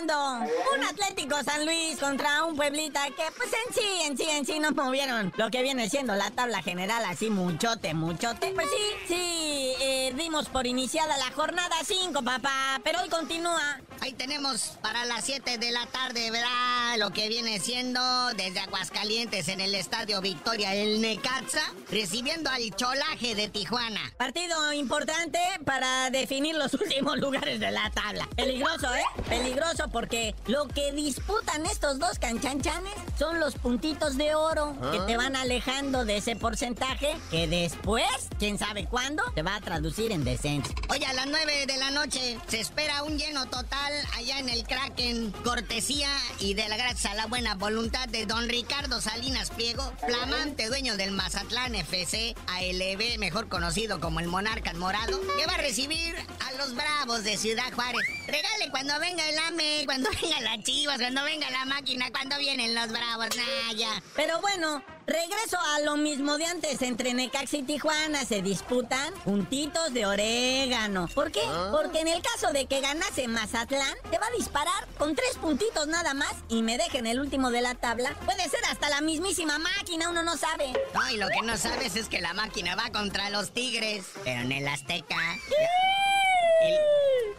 un 0.00 0.84
Atlético 0.84 1.42
San 1.42 1.64
Luis 1.64 1.98
contra 1.98 2.44
un 2.44 2.54
Pueblita 2.54 3.04
que 3.08 3.24
pues 3.36 3.50
en 3.52 3.74
sí, 3.74 4.02
en 4.04 4.16
sí, 4.16 4.24
en 4.30 4.46
sí 4.46 4.60
no 4.60 4.70
movieron 4.70 5.32
lo 5.36 5.50
que 5.50 5.60
viene 5.62 5.90
siendo 5.90 6.14
la 6.14 6.30
tabla 6.30 6.62
general 6.62 7.04
así 7.04 7.30
muchote, 7.30 7.94
muchote. 7.94 8.52
Pues 8.54 8.68
sí, 8.68 8.94
sí, 9.08 9.74
eh, 9.80 10.12
dimos 10.16 10.48
por 10.48 10.68
iniciada 10.68 11.16
la 11.16 11.32
jornada 11.32 11.74
5, 11.84 12.22
papá, 12.22 12.80
pero 12.84 13.00
hoy 13.00 13.08
continúa. 13.08 13.80
Ahí 14.00 14.12
tenemos 14.12 14.78
para 14.80 15.04
las 15.04 15.24
7 15.24 15.58
de 15.58 15.72
la 15.72 15.84
tarde, 15.86 16.30
¿verdad? 16.30 16.96
Lo 16.98 17.10
que 17.10 17.28
viene 17.28 17.58
siendo 17.58 18.00
desde 18.36 18.60
Aguascalientes 18.60 19.48
en 19.48 19.60
el 19.60 19.74
Estadio 19.74 20.20
Victoria, 20.20 20.74
el 20.74 21.00
Necaxa, 21.00 21.72
recibiendo 21.90 22.50
al 22.50 22.70
cholaje 22.76 23.34
de 23.34 23.48
Tijuana. 23.48 24.12
Partido 24.16 24.72
importante 24.72 25.40
para 25.64 26.10
definir 26.10 26.54
los 26.54 26.72
últimos 26.80 27.18
lugares 27.18 27.58
de 27.58 27.72
la 27.72 27.90
tabla. 27.90 28.28
Peligroso, 28.36 28.94
¿eh? 28.94 29.04
Peligroso 29.28 29.87
porque 29.88 30.34
lo 30.46 30.68
que 30.68 30.92
disputan 30.92 31.66
estos 31.66 31.98
dos 31.98 32.18
canchanchanes 32.18 32.94
son 33.18 33.40
los 33.40 33.54
puntitos 33.54 34.16
de 34.16 34.34
oro 34.34 34.76
que 34.92 35.00
te 35.00 35.16
van 35.16 35.36
alejando 35.36 36.04
de 36.04 36.18
ese 36.18 36.36
porcentaje 36.36 37.16
que 37.30 37.46
después, 37.46 38.06
quién 38.38 38.58
sabe 38.58 38.86
cuándo, 38.86 39.22
te 39.34 39.42
va 39.42 39.56
a 39.56 39.60
traducir 39.60 40.12
en 40.12 40.24
descenso. 40.24 40.72
Oye, 40.90 41.06
a 41.06 41.12
las 41.12 41.26
9 41.26 41.66
de 41.66 41.76
la 41.76 41.90
noche 41.90 42.38
se 42.48 42.60
espera 42.60 43.02
un 43.02 43.18
lleno 43.18 43.46
total 43.46 43.92
allá 44.16 44.38
en 44.38 44.48
el 44.48 44.64
Kraken, 44.64 45.32
cortesía 45.44 46.08
y 46.40 46.54
de 46.54 46.68
la 46.68 46.76
gracias 46.76 47.12
a 47.12 47.14
la 47.14 47.26
buena 47.26 47.54
voluntad 47.54 48.08
de 48.08 48.26
don 48.26 48.48
Ricardo 48.48 49.00
Salinas 49.00 49.50
Pliego, 49.50 49.92
flamante 50.06 50.68
dueño 50.68 50.96
del 50.96 51.12
Mazatlán 51.12 51.74
FC, 51.74 52.34
ALB, 52.46 53.18
mejor 53.18 53.48
conocido 53.48 54.00
como 54.00 54.20
el 54.20 54.28
Monarca 54.28 54.72
Morado, 54.74 55.20
que 55.36 55.46
va 55.46 55.54
a 55.54 55.58
recibir 55.58 56.14
a 56.46 56.52
los 56.52 56.74
Bravos 56.74 57.24
de 57.24 57.36
Ciudad 57.36 57.72
Juárez. 57.74 58.17
Regale 58.28 58.70
cuando 58.70 58.98
venga 59.00 59.26
el 59.26 59.38
AME, 59.38 59.84
cuando 59.86 60.10
venga 60.22 60.38
las 60.42 60.62
chivas, 60.62 60.98
cuando 60.98 61.24
venga 61.24 61.48
la 61.50 61.64
máquina, 61.64 62.10
cuando 62.10 62.36
vienen 62.36 62.74
los 62.74 62.88
bravos, 62.88 63.28
nah, 63.34 63.72
ya. 63.74 64.02
Pero 64.14 64.38
bueno, 64.42 64.84
regreso 65.06 65.58
a 65.58 65.80
lo 65.80 65.96
mismo 65.96 66.36
de 66.36 66.44
antes. 66.44 66.82
Entre 66.82 67.14
Necaxa 67.14 67.56
y 67.56 67.62
Tijuana 67.62 68.26
se 68.26 68.42
disputan 68.42 69.14
puntitos 69.24 69.94
de 69.94 70.04
orégano. 70.04 71.08
¿Por 71.08 71.32
qué? 71.32 71.40
Porque 71.70 72.00
en 72.00 72.08
el 72.08 72.20
caso 72.20 72.52
de 72.52 72.66
que 72.66 72.82
ganase 72.82 73.28
Mazatlán, 73.28 73.96
te 74.10 74.18
va 74.18 74.26
a 74.26 74.36
disparar 74.36 74.86
con 74.98 75.14
tres 75.14 75.38
puntitos 75.40 75.86
nada 75.88 76.12
más 76.12 76.34
y 76.50 76.60
me 76.60 76.76
dejen 76.76 77.06
el 77.06 77.20
último 77.20 77.50
de 77.50 77.62
la 77.62 77.76
tabla. 77.76 78.14
Puede 78.26 78.46
ser 78.50 78.60
hasta 78.70 78.90
la 78.90 79.00
mismísima 79.00 79.58
máquina, 79.58 80.10
uno 80.10 80.22
no 80.22 80.36
sabe. 80.36 80.74
No, 80.92 81.10
y 81.10 81.16
lo 81.16 81.28
que 81.28 81.40
no 81.40 81.56
sabes 81.56 81.96
es 81.96 82.10
que 82.10 82.20
la 82.20 82.34
máquina 82.34 82.76
va 82.76 82.90
contra 82.90 83.30
los 83.30 83.52
Tigres, 83.52 84.04
pero 84.22 84.42
en 84.42 84.52
el 84.52 84.68
Azteca. 84.68 85.16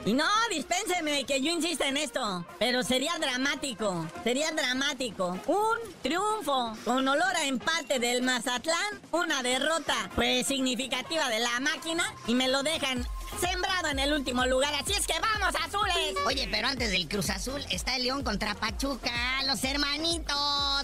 Y 0.06 0.14
no, 0.14 0.26
dispénseme 0.50 1.26
que 1.26 1.42
yo 1.42 1.52
insisto 1.52 1.84
en 1.84 1.98
esto. 1.98 2.46
Pero 2.58 2.84
sería 2.84 3.18
dramático, 3.20 4.08
sería 4.24 4.52
dramático. 4.52 5.38
Un 5.48 5.78
triunfo 6.02 6.74
con 6.86 7.08
olor 7.08 7.36
a 7.36 7.46
empate 7.46 8.00
del 8.00 8.22
Mazatlán, 8.22 9.02
una 9.12 9.44
derrota 9.44 10.10
pues 10.16 10.48
significativa 10.48 11.30
de 11.30 11.40
la 11.40 11.60
máquina 11.60 12.04
y 12.28 12.36
me 12.36 12.48
lo 12.48 12.64
dejan 12.64 13.06
sembrado 13.40 13.90
en 13.90 14.00
el 14.00 14.14
último 14.14 14.46
lugar. 14.46 14.74
Así 14.76 14.94
es 14.94 15.08
que 15.08 15.14
vamos, 15.20 15.56
azules. 15.64 16.16
Oye, 16.26 16.48
pero 16.52 16.68
antes 16.68 16.92
del 16.92 17.08
Cruz 17.08 17.30
Azul 17.30 17.64
está 17.70 17.96
el 17.96 18.04
León 18.04 18.24
contra 18.24 18.56
Pachuca, 18.56 19.12
los 19.48 19.64
hermanitos 19.64 20.36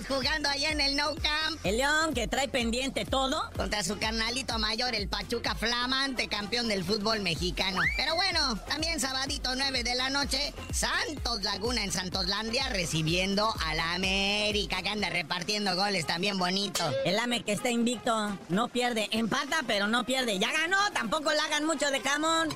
jugando 0.07 0.49
allá 0.49 0.71
en 0.71 0.81
el 0.81 0.95
No 0.95 1.15
Camp. 1.15 1.59
El 1.63 1.77
León 1.77 2.13
que 2.13 2.27
trae 2.27 2.47
pendiente 2.47 3.05
todo. 3.05 3.49
Contra 3.55 3.83
su 3.83 3.97
carnalito 3.97 4.57
mayor, 4.59 4.95
el 4.95 5.07
Pachuca 5.07 5.55
flamante 5.55 6.27
campeón 6.27 6.67
del 6.67 6.83
fútbol 6.83 7.21
mexicano. 7.21 7.79
Pero 7.97 8.15
bueno, 8.15 8.55
también 8.67 8.99
sabadito 8.99 9.55
9 9.55 9.83
de 9.83 9.95
la 9.95 10.09
noche, 10.09 10.53
Santos 10.71 11.43
Laguna 11.43 11.83
en 11.83 11.91
Santoslandia 11.91 12.69
recibiendo 12.69 13.53
a 13.65 13.73
la 13.75 13.93
América 13.93 14.81
que 14.81 14.89
anda 14.89 15.09
repartiendo 15.09 15.75
goles 15.75 16.05
también 16.05 16.37
bonito. 16.37 16.83
El 17.05 17.19
AME 17.19 17.43
que 17.43 17.53
está 17.53 17.69
invicto 17.69 18.37
no 18.49 18.67
pierde, 18.67 19.07
empata 19.11 19.61
pero 19.67 19.87
no 19.87 20.05
pierde. 20.05 20.39
Ya 20.39 20.51
ganó, 20.51 20.77
tampoco 20.93 21.31
le 21.31 21.39
hagan 21.39 21.65
mucho 21.65 21.89
de 21.91 22.01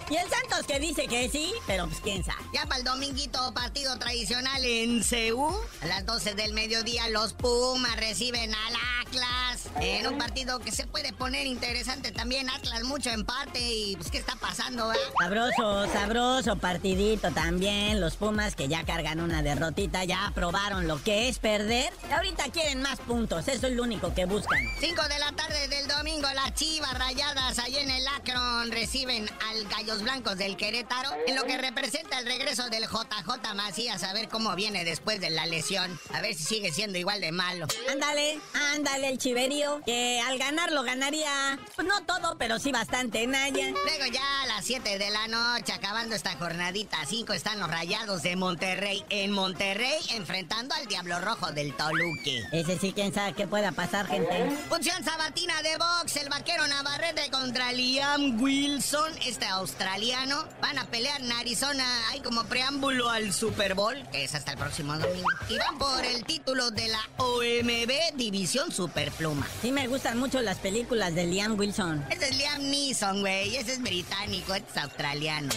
Y 0.10 0.15
el 0.15 0.29
Santos 0.29 0.65
que 0.67 0.79
dice 0.79 1.08
que 1.08 1.29
sí, 1.29 1.53
pero 1.67 1.88
pues 1.88 2.00
quién 2.01 2.24
sabe. 2.24 2.43
Ya 2.53 2.65
para 2.65 2.77
el 2.77 2.84
dominguito 2.84 3.53
partido 3.53 3.98
tradicional 3.98 4.63
en 4.63 5.03
Ceú, 5.03 5.55
a 5.81 5.86
las 5.86 6.05
12 6.05 6.36
del 6.36 6.53
mediodía 6.53 7.08
los 7.10 7.34
Pumas 7.34 7.96
reciben 7.98 8.53
al 8.53 8.74
Atlas. 9.01 9.69
En 9.79 10.08
un 10.08 10.17
partido 10.17 10.60
que 10.60 10.72
se 10.72 10.88
puede 10.88 11.13
poner 11.13 11.48
interesante 11.48 12.12
también, 12.12 12.50
Atlas 12.50 12.84
mucho 12.84 13.10
empate 13.10 13.60
y 13.60 13.96
pues 13.96 14.12
qué 14.12 14.17
está 14.17 14.36
pasando, 14.36 14.88
¿verdad? 14.88 15.01
Sabroso, 15.19 15.91
sabroso 15.91 16.55
partidito 16.58 17.31
también. 17.31 18.01
Los 18.01 18.15
Pumas 18.15 18.55
que 18.55 18.67
ya 18.67 18.84
cargan 18.84 19.19
una 19.19 19.41
derrotita, 19.41 20.03
ya 20.05 20.31
probaron 20.36 20.88
lo 20.88 21.01
que 21.01 21.29
es 21.29 21.39
perder. 21.39 21.93
Y 22.10 22.13
ahorita 22.13 22.46
quieren 22.51 22.81
más 22.81 23.00
puntos, 23.00 23.48
eso 23.48 23.67
es 23.67 23.74
lo 23.74 23.84
único 23.84 24.13
que 24.13 24.25
buscan. 24.25 24.60
5 24.79 25.01
de 25.08 25.19
la 25.19 25.31
tarde 25.31 25.67
del 25.67 25.88
domingo, 25.88 26.27
las 26.34 26.53
chivas 26.53 26.93
rayadas 26.98 27.60
allá 27.60 27.81
en 27.81 27.89
el 27.89 28.08
Akron 28.08 28.72
reciben 28.72 29.29
al 29.50 29.67
Gallos 29.79 30.01
Blancos 30.01 30.38
del 30.38 30.57
Querétaro, 30.57 31.09
en 31.25 31.38
lo 31.38 31.45
que 31.45 31.57
representa 31.57 32.19
el 32.19 32.25
regreso 32.25 32.69
del 32.69 32.83
JJ 32.83 33.53
Macías, 33.55 34.03
a 34.03 34.12
ver 34.12 34.27
cómo 34.27 34.53
viene 34.53 34.83
después 34.83 35.21
de 35.21 35.29
la 35.29 35.45
lesión, 35.45 35.98
a 36.13 36.19
ver 36.19 36.36
si 36.36 36.43
sigue 36.43 36.74
siendo 36.74 36.98
igual 36.98 37.21
de 37.21 37.31
malo. 37.31 37.65
Ándale, 37.89 38.41
ándale 38.74 39.07
el 39.07 39.17
chiverío, 39.17 39.79
que 39.86 40.21
al 40.27 40.38
ganar 40.38 40.74
lo 40.74 40.83
ganaría, 40.83 41.57
pues 41.77 41.88
no 41.88 42.03
todo, 42.03 42.38
pero 42.38 42.59
sí 42.59 42.74
bastante, 42.74 43.25
Naya. 43.25 43.69
Luego 43.69 44.12
ya 44.12 44.41
a 44.41 44.48
las 44.48 44.65
7 44.65 44.98
de 44.98 45.09
la 45.12 45.29
noche, 45.29 45.71
acabando 45.71 46.13
esta 46.13 46.36
jornadita, 46.36 46.98
5 47.07 47.31
están 47.31 47.57
los 47.57 47.69
rayados 47.69 48.21
de 48.21 48.36
Monterrey 48.36 49.05
en 49.09 49.31
Monterrey, 49.31 49.98
enfrentando 50.09 50.75
al 50.75 50.88
Diablo 50.88 51.21
Rojo 51.21 51.53
del 51.53 51.74
Toluque. 51.77 52.43
Ese 52.51 52.77
sí, 52.77 52.91
quién 52.91 53.13
sabe 53.13 53.31
qué 53.31 53.48
pueda 53.48 53.71
pasar, 53.71 54.07
gente. 54.07 54.57
Función 54.67 55.01
sabatina 55.05 55.62
de 55.62 55.77
box, 55.77 56.17
el 56.17 56.27
vaquero 56.39 56.65
Navarrete 56.67 57.29
contra 57.31 57.74
Liam 57.74 58.41
Wilson, 58.41 59.12
este 59.25 59.46
australiano. 59.46 60.46
Van 60.62 60.77
a 60.77 60.86
pelear 60.86 61.19
en 61.19 61.34
Arizona, 61.34 61.84
hay 62.12 62.22
como 62.22 62.46
preámbulo 62.46 63.10
al 63.10 63.34
Super 63.34 63.74
Bowl, 63.74 63.98
que 64.10 64.24
es 64.24 64.36
hasta 64.36 64.53
el 64.53 64.58
próximo 64.58 64.98
domingo. 64.98 65.27
Y 65.50 65.58
van 65.58 65.77
por 65.77 66.05
el 66.05 66.24
título 66.24 66.72
de 66.72 66.88
la 66.88 67.01
OMB 67.17 68.15
División 68.15 68.72
Superpluma. 68.72 69.46
Sí 69.62 69.74
me 69.74 69.88
gustan 69.88 70.17
mucho 70.17 70.41
las 70.41 70.60
películas 70.60 71.13
de 71.13 71.25
Liam 71.25 71.60
Wilson. 71.60 72.05
Ese 72.10 72.29
es 72.29 72.38
Liam 72.38 72.62
Neeson, 72.69 73.19
güey, 73.19 73.58
ese 73.58 73.74
es 73.74 73.81
británico, 73.81 74.53
este 74.53 74.72
es 74.72 74.77
australiano. 74.77 75.50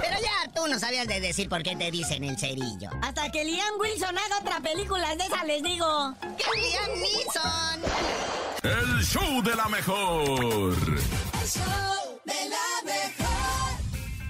Pero 0.00 0.18
ya 0.18 0.50
tú 0.54 0.66
no 0.66 0.78
sabías 0.78 1.06
de 1.08 1.20
decir 1.20 1.50
por 1.50 1.62
qué 1.62 1.76
te 1.76 1.90
dicen 1.90 2.24
el 2.24 2.38
cerillo. 2.38 2.88
Hasta 3.02 3.30
que 3.30 3.44
Liam 3.44 3.74
Wilson 3.78 4.16
haga 4.16 4.38
otra 4.40 4.60
película 4.60 5.14
de 5.14 5.26
esa, 5.26 5.44
les 5.44 5.62
digo. 5.62 6.14
¿Qué 6.38 6.44
es 6.44 6.72
Liam 6.72 7.00
Neeson? 7.00 8.42
El 8.62 9.04
show 9.04 9.42
de 9.42 9.56
la 9.56 9.68
mejor. 9.68 10.21
El 10.24 11.48
show 11.48 12.20
de 12.24 12.48
la 12.48 12.82
mejor. 12.84 13.80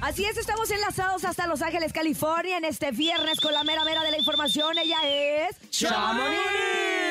Así 0.00 0.25
es, 0.25 0.38
estamos 0.38 0.70
enlazados 0.70 1.25
hasta 1.25 1.46
Los 1.46 1.61
Ángeles, 1.61 1.92
California, 1.92 2.56
en 2.56 2.64
este 2.64 2.92
viernes 2.92 3.38
con 3.40 3.52
la 3.52 3.62
mera 3.62 3.84
mera 3.84 4.02
de 4.02 4.11
la 4.11 4.18
información. 4.18 4.78
Ella 4.78 4.96
es... 5.04 5.56
¡Chamonix! 5.70 6.38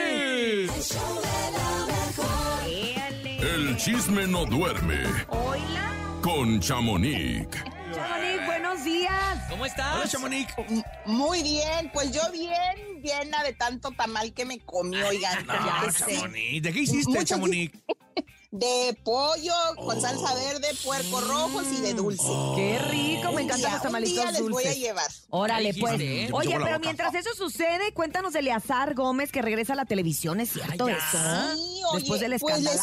El 0.07 0.69
show 0.81 1.21
de 1.21 1.51
la 1.57 1.85
mejor. 1.85 2.41
El 3.43 3.77
chisme 3.77 4.27
no 4.27 4.45
duerme 4.45 5.03
Hola. 5.29 5.93
con 6.21 6.59
Chamonix. 6.59 7.47
Chamonix, 7.93 8.45
buenos 8.45 8.83
días. 8.83 9.43
¿Cómo 9.49 9.65
estás? 9.65 9.95
Hola, 9.95 10.07
Chamonix. 10.07 10.53
Muy 11.05 11.43
bien, 11.43 11.91
pues 11.93 12.11
yo 12.11 12.21
bien, 12.31 13.01
llena 13.03 13.43
de 13.43 13.53
tanto 13.53 13.91
tamal 13.91 14.33
que 14.33 14.45
me 14.45 14.59
comí, 14.59 15.01
oigan. 15.01 15.45
No, 15.45 15.53
ya. 15.53 15.91
Chamonix. 15.91 16.63
¿De 16.63 16.73
qué 16.73 16.79
hiciste, 16.79 17.25
Chamonix? 17.25 17.71
De 18.51 18.97
pollo 19.05 19.53
con 19.77 20.01
salsa 20.01 20.33
verde, 20.35 20.67
puerco 20.83 21.21
rojos 21.21 21.63
y 21.71 21.79
de 21.79 21.93
dulce. 21.93 22.27
Qué 22.55 22.79
rico, 22.79 23.31
me 23.31 23.43
encantan 23.43 23.71
los 23.71 23.81
tamalitos 23.81 24.25
un 24.25 24.31
día 24.31 24.39
les 24.41 24.49
voy 24.49 24.65
a 24.65 24.73
llevar. 24.73 25.09
Órale, 25.29 25.71
Ya 25.71 25.79
pues. 25.79 26.01
¿eh? 26.01 26.29
Oye, 26.33 26.57
pero 26.61 26.79
mientras 26.79 27.15
eso 27.15 27.33
sucede, 27.33 27.93
cuéntanos 27.93 28.33
de 28.33 28.39
Eleazar 28.39 28.93
Gómez 28.93 29.31
que 29.31 29.41
regresa 29.41 29.71
a 29.71 29.77
la 29.77 29.85
televisión, 29.85 30.41
¿es 30.41 30.51
cierto 30.51 30.87
Ay, 30.87 30.95
eso? 30.95 31.55
Sí, 31.55 31.81
Después 31.93 32.21
oye, 32.21 32.29
del 32.29 32.39
pues 32.39 32.61
les 32.61 32.81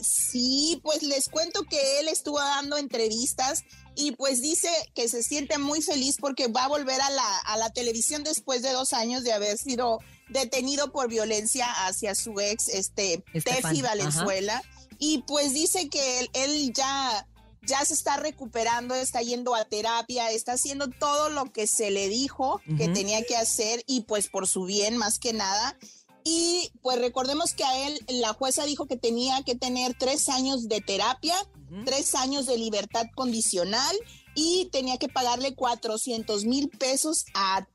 sí, 0.00 0.80
pues 0.82 1.02
les 1.04 1.28
cuento 1.28 1.62
que 1.62 2.00
él 2.00 2.08
estuvo 2.08 2.40
dando 2.40 2.76
entrevistas 2.76 3.62
y 3.94 4.12
pues 4.12 4.42
dice 4.42 4.68
que 4.94 5.08
se 5.08 5.22
siente 5.22 5.58
muy 5.58 5.80
feliz 5.80 6.16
porque 6.20 6.48
va 6.48 6.64
a 6.64 6.68
volver 6.68 7.00
a 7.00 7.10
la, 7.10 7.38
a 7.38 7.56
la 7.56 7.70
televisión 7.70 8.24
después 8.24 8.62
de 8.62 8.72
dos 8.72 8.92
años 8.92 9.22
de 9.22 9.32
haber 9.32 9.58
sido 9.58 10.00
detenido 10.28 10.90
por 10.90 11.08
violencia 11.08 11.66
hacia 11.86 12.14
su 12.14 12.40
ex, 12.40 12.68
este, 12.68 13.22
Estefan, 13.32 13.72
Tefi 13.72 13.82
Valenzuela. 13.82 14.62
Y 15.06 15.18
pues 15.26 15.52
dice 15.52 15.90
que 15.90 16.20
él, 16.20 16.30
él 16.32 16.72
ya, 16.72 17.28
ya 17.60 17.84
se 17.84 17.92
está 17.92 18.16
recuperando, 18.16 18.94
está 18.94 19.20
yendo 19.20 19.54
a 19.54 19.66
terapia, 19.66 20.30
está 20.30 20.52
haciendo 20.52 20.88
todo 20.88 21.28
lo 21.28 21.52
que 21.52 21.66
se 21.66 21.90
le 21.90 22.08
dijo 22.08 22.62
que 22.78 22.88
tenía 22.88 23.22
que 23.22 23.36
hacer 23.36 23.84
y 23.86 24.00
pues 24.02 24.28
por 24.28 24.46
su 24.46 24.64
bien 24.64 24.96
más 24.96 25.18
que 25.18 25.34
nada. 25.34 25.76
Y 26.24 26.72
pues 26.80 26.98
recordemos 27.00 27.52
que 27.52 27.64
a 27.64 27.86
él 27.86 28.00
la 28.08 28.32
jueza 28.32 28.64
dijo 28.64 28.86
que 28.86 28.96
tenía 28.96 29.42
que 29.42 29.54
tener 29.54 29.92
tres 29.92 30.30
años 30.30 30.70
de 30.70 30.80
terapia, 30.80 31.36
tres 31.84 32.14
años 32.14 32.46
de 32.46 32.56
libertad 32.56 33.04
condicional 33.14 33.94
y 34.34 34.70
tenía 34.72 34.96
que 34.96 35.10
pagarle 35.10 35.54
400 35.54 36.46
mil 36.46 36.70
pesos 36.70 37.26
a, 37.34 37.68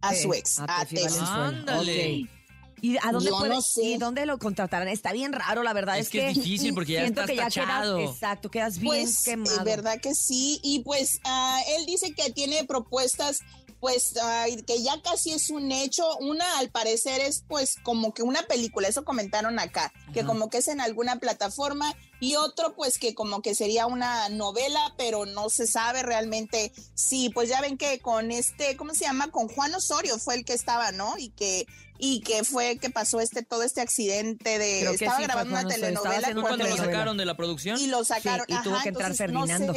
a 0.00 0.14
su 0.14 0.32
ex, 0.32 0.58
A. 0.60 0.86
Ándale. 1.20 2.30
¿Y 2.82 2.98
a 2.98 3.12
dónde, 3.12 3.30
Yo 3.30 3.38
puede- 3.38 3.54
no 3.54 3.62
sé. 3.62 3.82
¿Y 3.82 3.96
dónde 3.96 4.26
lo 4.26 4.38
contratarán? 4.38 4.88
Está 4.88 5.12
bien 5.12 5.32
raro, 5.32 5.62
la 5.62 5.72
verdad. 5.72 5.96
Es 5.98 6.06
Es, 6.06 6.10
que 6.12 6.28
es 6.28 6.34
difícil 6.34 6.74
porque 6.74 6.92
ya 6.92 7.00
siento 7.02 7.20
estás 7.22 7.30
que 7.30 7.36
ya 7.36 7.44
tachado. 7.44 7.96
Quedas, 7.98 8.10
exacto, 8.12 8.50
quedas 8.50 8.78
bien 8.78 9.04
Pues, 9.04 9.24
quemado. 9.24 9.60
eh, 9.60 9.64
verdad 9.64 10.00
que 10.00 10.14
sí. 10.14 10.60
Y 10.64 10.80
pues 10.80 11.20
ah, 11.24 11.60
él 11.78 11.86
dice 11.86 12.12
que 12.12 12.30
tiene 12.32 12.64
propuestas, 12.64 13.40
pues 13.78 14.14
ah, 14.20 14.46
que 14.66 14.82
ya 14.82 15.00
casi 15.00 15.30
es 15.32 15.50
un 15.50 15.70
hecho. 15.70 16.04
Una, 16.18 16.58
al 16.58 16.70
parecer, 16.70 17.20
es 17.20 17.44
pues 17.48 17.76
como 17.84 18.12
que 18.12 18.22
una 18.24 18.42
película, 18.42 18.88
eso 18.88 19.04
comentaron 19.04 19.58
acá, 19.60 19.92
que 20.12 20.24
como 20.24 20.50
que 20.50 20.58
es 20.58 20.66
en 20.68 20.80
alguna 20.80 21.20
plataforma. 21.20 21.94
Y 22.18 22.36
otro, 22.36 22.74
pues 22.76 22.98
que 22.98 23.14
como 23.14 23.42
que 23.42 23.54
sería 23.56 23.86
una 23.86 24.28
novela, 24.28 24.94
pero 24.96 25.24
no 25.26 25.50
se 25.50 25.66
sabe 25.66 26.02
realmente 26.04 26.72
si, 26.94 27.30
pues 27.30 27.48
ya 27.48 27.60
ven 27.60 27.76
que 27.78 27.98
con 28.00 28.30
este, 28.30 28.76
¿cómo 28.76 28.92
se 28.94 29.04
llama? 29.04 29.30
Con 29.32 29.48
Juan 29.48 29.74
Osorio 29.74 30.18
fue 30.18 30.34
el 30.36 30.44
que 30.44 30.52
estaba, 30.52 30.92
¿no? 30.92 31.18
Y 31.18 31.30
que 31.30 31.66
y 32.04 32.20
que 32.20 32.42
fue 32.42 32.78
que 32.78 32.90
pasó 32.90 33.20
este 33.20 33.44
todo 33.44 33.62
este 33.62 33.80
accidente 33.80 34.58
de 34.58 34.80
Creo 34.80 34.90
que 34.96 35.04
estaba 35.04 35.18
sí, 35.18 35.22
grabando 35.22 35.52
una 35.52 35.68
telenovela 35.68 36.18
haciendo 36.18 36.40
¿Fue 36.40 36.50
cuando 36.50 36.66
lo 36.66 36.76
sacaron 36.76 37.16
de 37.16 37.24
la 37.24 37.36
producción? 37.36 37.78
y 37.80 37.86
lo 37.86 38.02
sacaron 38.02 38.44
y 38.48 38.60
tuvo 38.60 38.74
ajá, 38.74 38.82
que 38.82 38.88
entrar 38.88 39.12
entonces, 39.12 39.30
no 39.30 39.46
Ferdinando. 39.46 39.72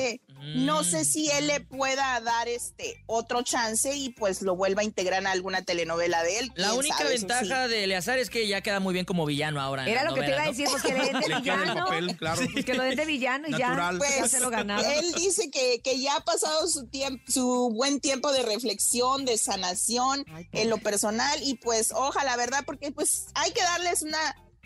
No 0.56 0.84
sé 0.84 1.06
si 1.06 1.30
él 1.32 1.48
le 1.48 1.62
pueda 1.62 2.20
dar 2.22 2.48
este 2.48 3.04
otro 3.08 3.42
chance 3.42 3.96
y 3.96 4.10
pues 4.10 4.42
lo 4.42 4.56
vuelva 4.56 4.82
a 4.82 4.86
integrar 4.86 5.22
en 5.22 5.28
alguna 5.28 5.64
telenovela 5.64 6.24
de 6.24 6.40
él. 6.40 6.52
La 6.56 6.74
única 6.74 6.98
sabe, 6.98 7.10
ventaja 7.12 7.66
sí. 7.66 7.70
de 7.72 7.84
Eleazar 7.86 8.20
es 8.20 8.30
que 8.30 8.48
ya 8.48 8.62
queda 8.62 8.80
muy 8.80 8.94
bien 8.94 9.06
como 9.06 9.26
villano 9.26 9.60
ahora. 9.62 9.88
Era 9.90 10.04
lo 10.04 10.14
que 10.14 10.22
te 10.22 10.30
iba 10.30 10.44
a 10.44 10.48
decir, 10.48 10.68
pues 10.70 10.84
que 10.84 10.94
le 10.94 11.06
den 11.06 11.20
de 11.20 11.36
villano. 11.36 11.86
papel, 11.86 12.18
claro. 12.18 12.42
Pues 12.54 12.66
que 12.66 12.74
lo 12.74 12.84
den 12.84 12.96
de 12.96 13.06
villano 13.06 13.48
y 13.48 13.52
Natural. 13.52 14.00
ya, 14.00 14.06
ya 14.06 14.20
Pues 14.20 14.32
se 14.32 14.40
lo 14.40 14.50
ganaron. 14.50 14.86
él 14.92 15.12
dice 15.14 15.50
que, 15.50 15.80
que 15.84 16.00
ya 16.00 16.16
ha 16.18 16.22
pasado 16.22 16.68
su 16.68 16.88
tiempo, 16.88 17.24
su 17.28 17.72
buen 17.74 18.00
tiempo 18.00 18.32
de 18.32 18.44
reflexión, 18.44 19.26
de 19.26 19.38
sanación 19.38 20.26
Ay, 20.34 20.48
en 20.52 20.70
lo 20.70 20.78
personal 20.78 21.40
y 21.44 21.56
pues 21.56 21.92
ojalá, 21.94 22.36
¿verdad? 22.38 22.64
Porque 22.66 22.92
pues 22.92 23.28
hay 23.36 23.52
que 23.52 23.62
darles 23.62 24.02
una 24.04 24.18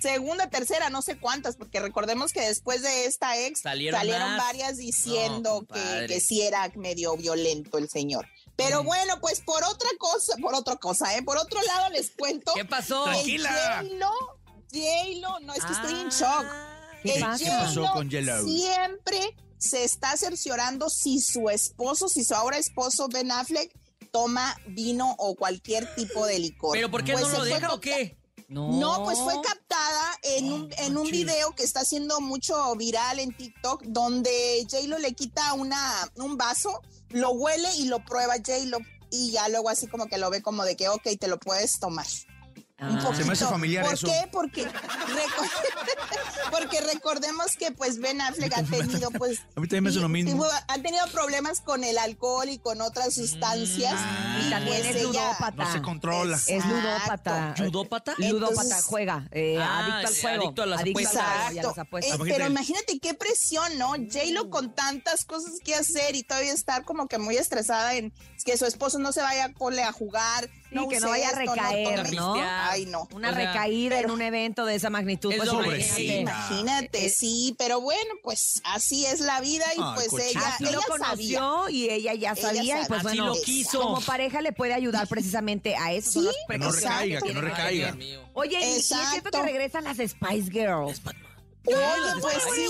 segunda, 0.01 0.49
tercera, 0.49 0.89
no 0.89 1.01
sé 1.01 1.17
cuántas, 1.19 1.55
porque 1.55 1.79
recordemos 1.79 2.31
que 2.33 2.41
después 2.41 2.81
de 2.81 3.05
esta 3.05 3.37
ex 3.37 3.61
Salieron 3.61 4.37
varias 4.37 4.77
diciendo 4.77 5.65
No, 5.69 5.75
que, 5.75 6.07
que 6.07 6.19
sí 6.19 6.41
era 6.41 6.71
medio 6.75 7.15
violento 7.17 7.77
el 7.77 7.89
señor. 7.89 8.27
Pero 8.55 8.83
bueno, 8.83 9.19
pues 9.21 9.39
por 9.41 9.63
otra 9.63 9.89
cosa, 9.97 10.35
por 10.41 10.53
otra 10.53 10.75
cosa, 10.75 11.15
¿eh? 11.15 11.23
Por 11.23 11.37
otro 11.37 11.61
lado 11.61 11.89
les 11.91 12.11
cuento 12.11 12.51
¿Qué 12.55 12.65
pasó? 12.65 13.03
Tranquila. 13.05 13.81
J-Lo, 13.83 14.11
J-Lo, 14.71 15.39
no, 15.41 15.53
es 15.53 15.63
que 15.63 15.71
estoy 15.73 15.93
en 15.93 16.07
Ah, 16.07 16.09
shock. 16.11 16.45
¿Qué 17.03 17.19
pasa? 17.21 17.43
¿Qué 17.45 17.49
pasó 17.51 17.85
con 17.93 18.09
J-Lo? 18.11 18.43
Siempre 18.43 19.35
se 19.57 19.83
está 19.83 20.15
cerciorando 20.17 20.89
si 20.89 21.19
su 21.21 21.49
esposo, 21.49 22.09
si 22.09 22.23
su 22.23 22.33
ahora 22.35 22.57
esposo 22.57 23.07
Ben 23.07 23.31
Affleck 23.31 23.71
toma 24.11 24.57
vino 24.67 25.15
o 25.19 25.35
cualquier 25.35 25.93
tipo 25.95 26.25
de 26.25 26.39
licor. 26.39 26.73
¿Pero 26.73 26.89
por 26.91 27.03
qué 27.03 27.13
Pues 27.13 27.25
no 27.25 27.31
se 27.31 27.37
lo 27.37 27.43
deja 27.45 27.73
o 27.73 27.79
capta- 27.79 27.89
No, 28.49 29.03
pues 29.03 29.19
fue 29.19 29.35
captada 29.41 30.17
en 30.23 30.51
un, 30.51 30.69
en 30.79 30.97
un 30.97 31.09
video 31.09 31.53
que 31.55 31.63
está 31.63 31.81
haciendo 31.81 32.19
mucho 32.19 32.75
viral 32.75 33.19
en 33.19 33.35
TikTok, 33.35 33.83
donde 33.83 34.65
J-Lo 34.69 34.97
le 34.97 35.13
quita 35.13 35.53
una, 35.53 36.11
un 36.15 36.35
vaso, 36.35 36.81
lo 37.09 37.31
huele 37.31 37.69
y 37.75 37.85
lo 37.85 38.03
prueba 38.03 38.35
J-Lo. 38.37 38.79
Y 39.11 39.31
ya 39.31 39.49
luego 39.49 39.69
así 39.69 39.87
como 39.87 40.07
que 40.07 40.17
lo 40.17 40.29
ve 40.29 40.41
como 40.41 40.63
de 40.63 40.75
que, 40.75 40.89
ok, 40.89 41.07
te 41.19 41.27
lo 41.27 41.39
puedes 41.39 41.79
tomar. 41.79 42.07
Ah. 42.81 43.13
Se 43.15 43.25
me 43.25 43.33
hace 43.33 43.45
familiar 43.45 43.83
¿Por 43.83 43.93
eso. 43.93 44.07
qué? 44.07 44.29
Porque, 44.31 44.63
reco- 44.65 45.49
porque 46.51 46.81
recordemos 46.81 47.55
que 47.57 47.71
pues 47.71 47.99
Ben 47.99 48.21
Affleck 48.21 48.57
ha 48.57 48.63
tenido 48.63 49.11
pues 49.11 49.39
A 49.55 49.59
mí 49.59 49.67
también 49.67 49.83
me 49.83 49.89
hace 49.89 49.97
sí, 49.97 50.01
lo 50.01 50.09
mismo. 50.09 50.31
tuvo- 50.31 50.49
ha 50.67 50.81
tenido 50.81 51.05
problemas 51.11 51.61
con 51.61 51.83
el 51.83 51.97
alcohol 51.97 52.49
y 52.49 52.57
con 52.59 52.81
otras 52.81 53.13
sustancias 53.15 53.93
Ah. 53.95 54.41
Y 54.45 54.49
también 54.49 54.77
pues 54.81 54.95
es 54.95 55.01
ella- 55.01 55.03
ludópata. 55.29 55.63
No 55.63 55.71
se 55.73 55.81
controla. 55.81 56.35
Es 56.37 56.49
Exacto. 56.49 56.75
ludópata. 56.75 57.55
¿Ludópata? 57.57 58.13
Ludópata, 58.17 58.61
Entonces- 58.61 58.85
juega. 58.85 59.27
eh, 59.31 59.57
Ah, 59.59 59.79
adicto 59.79 60.07
al 60.07 60.15
juego. 60.21 60.43
adicto 60.45 60.61
a 60.61 60.65
las 60.65 60.79
adicto 60.81 60.99
apuestas. 60.99 61.21
a 61.23 61.37
las 61.43 61.55
Exacto. 61.57 61.81
apuestas. 61.81 62.15
Eh, 62.19 62.23
pero 62.25 62.47
imagínate 62.47 62.99
qué 62.99 63.13
presión, 63.13 63.77
¿no? 63.77 63.89
J-Lo 63.89 64.49
con 64.49 64.73
tantas 64.73 65.25
cosas 65.25 65.53
que 65.63 65.75
hacer 65.75 66.15
y 66.15 66.23
todavía 66.23 66.53
estar 66.53 66.85
como 66.85 67.07
que 67.07 67.17
muy 67.17 67.35
estresada 67.37 67.95
en 67.95 68.13
que 68.45 68.57
su 68.57 68.65
esposo 68.65 68.99
no 68.99 69.11
se 69.11 69.21
vaya 69.21 69.45
a 69.45 69.53
cole 69.53 69.83
a 69.83 69.91
jugar. 69.91 70.49
Sí, 70.71 70.87
que 70.89 70.99
no 70.99 71.09
vaya 71.09 71.29
a 71.29 71.31
recaer, 71.31 72.13
¿no? 72.13 72.35
Ay, 72.39 72.85
no. 72.85 73.07
Una 73.13 73.31
O 73.31 73.33
sea, 73.33 73.51
recaída 73.53 73.99
en 73.99 74.11
un 74.11 74.21
evento 74.21 74.65
de 74.65 74.75
esa 74.75 74.89
magnitud. 74.89 75.31
Es 75.31 75.37
pues, 75.39 75.49
imagínate. 75.51 75.83
Sí, 75.95 76.07
Imagínate, 76.17 77.05
Eh, 77.05 77.09
sí, 77.09 77.55
pero 77.57 77.81
bueno, 77.81 78.11
pues 78.23 78.61
así 78.63 79.05
es 79.05 79.19
la 79.19 79.41
vida 79.41 79.65
y 79.75 79.79
Ay, 79.81 80.07
pues 80.09 80.25
ella, 80.29 80.47
Así 80.47 80.63
ella 80.65 80.71
lo 80.73 80.81
sabía. 80.81 80.97
conoció 81.39 81.69
y 81.69 81.89
ella 81.89 82.13
ya 82.13 82.31
Ella 82.33 82.35
sabía 82.35 82.81
y 82.83 82.85
pues 82.85 83.03
bueno, 83.03 83.25
lo 83.27 83.41
quiso. 83.41 83.81
como 83.81 84.01
pareja 84.01 84.41
le 84.41 84.51
puede 84.53 84.73
ayudar 84.73 85.07
precisamente 85.07 85.75
a 85.75 85.91
eso. 85.93 86.21
Sí, 86.21 86.27
Que 86.47 86.57
no 86.57 86.71
recaiga, 86.71 87.21
que 87.21 87.33
no 87.33 87.41
recaiga. 87.41 87.97
Oye, 88.33 88.59
y- 88.59 88.63
y 88.75 88.77
es 88.77 88.87
cierto 88.87 89.31
que 89.31 89.41
regresan 89.41 89.83
las 89.83 89.97
Spice 89.97 90.51
Girls. 90.51 91.01
Oye, 91.65 91.75
pues 92.21 92.37
sí, 92.55 92.65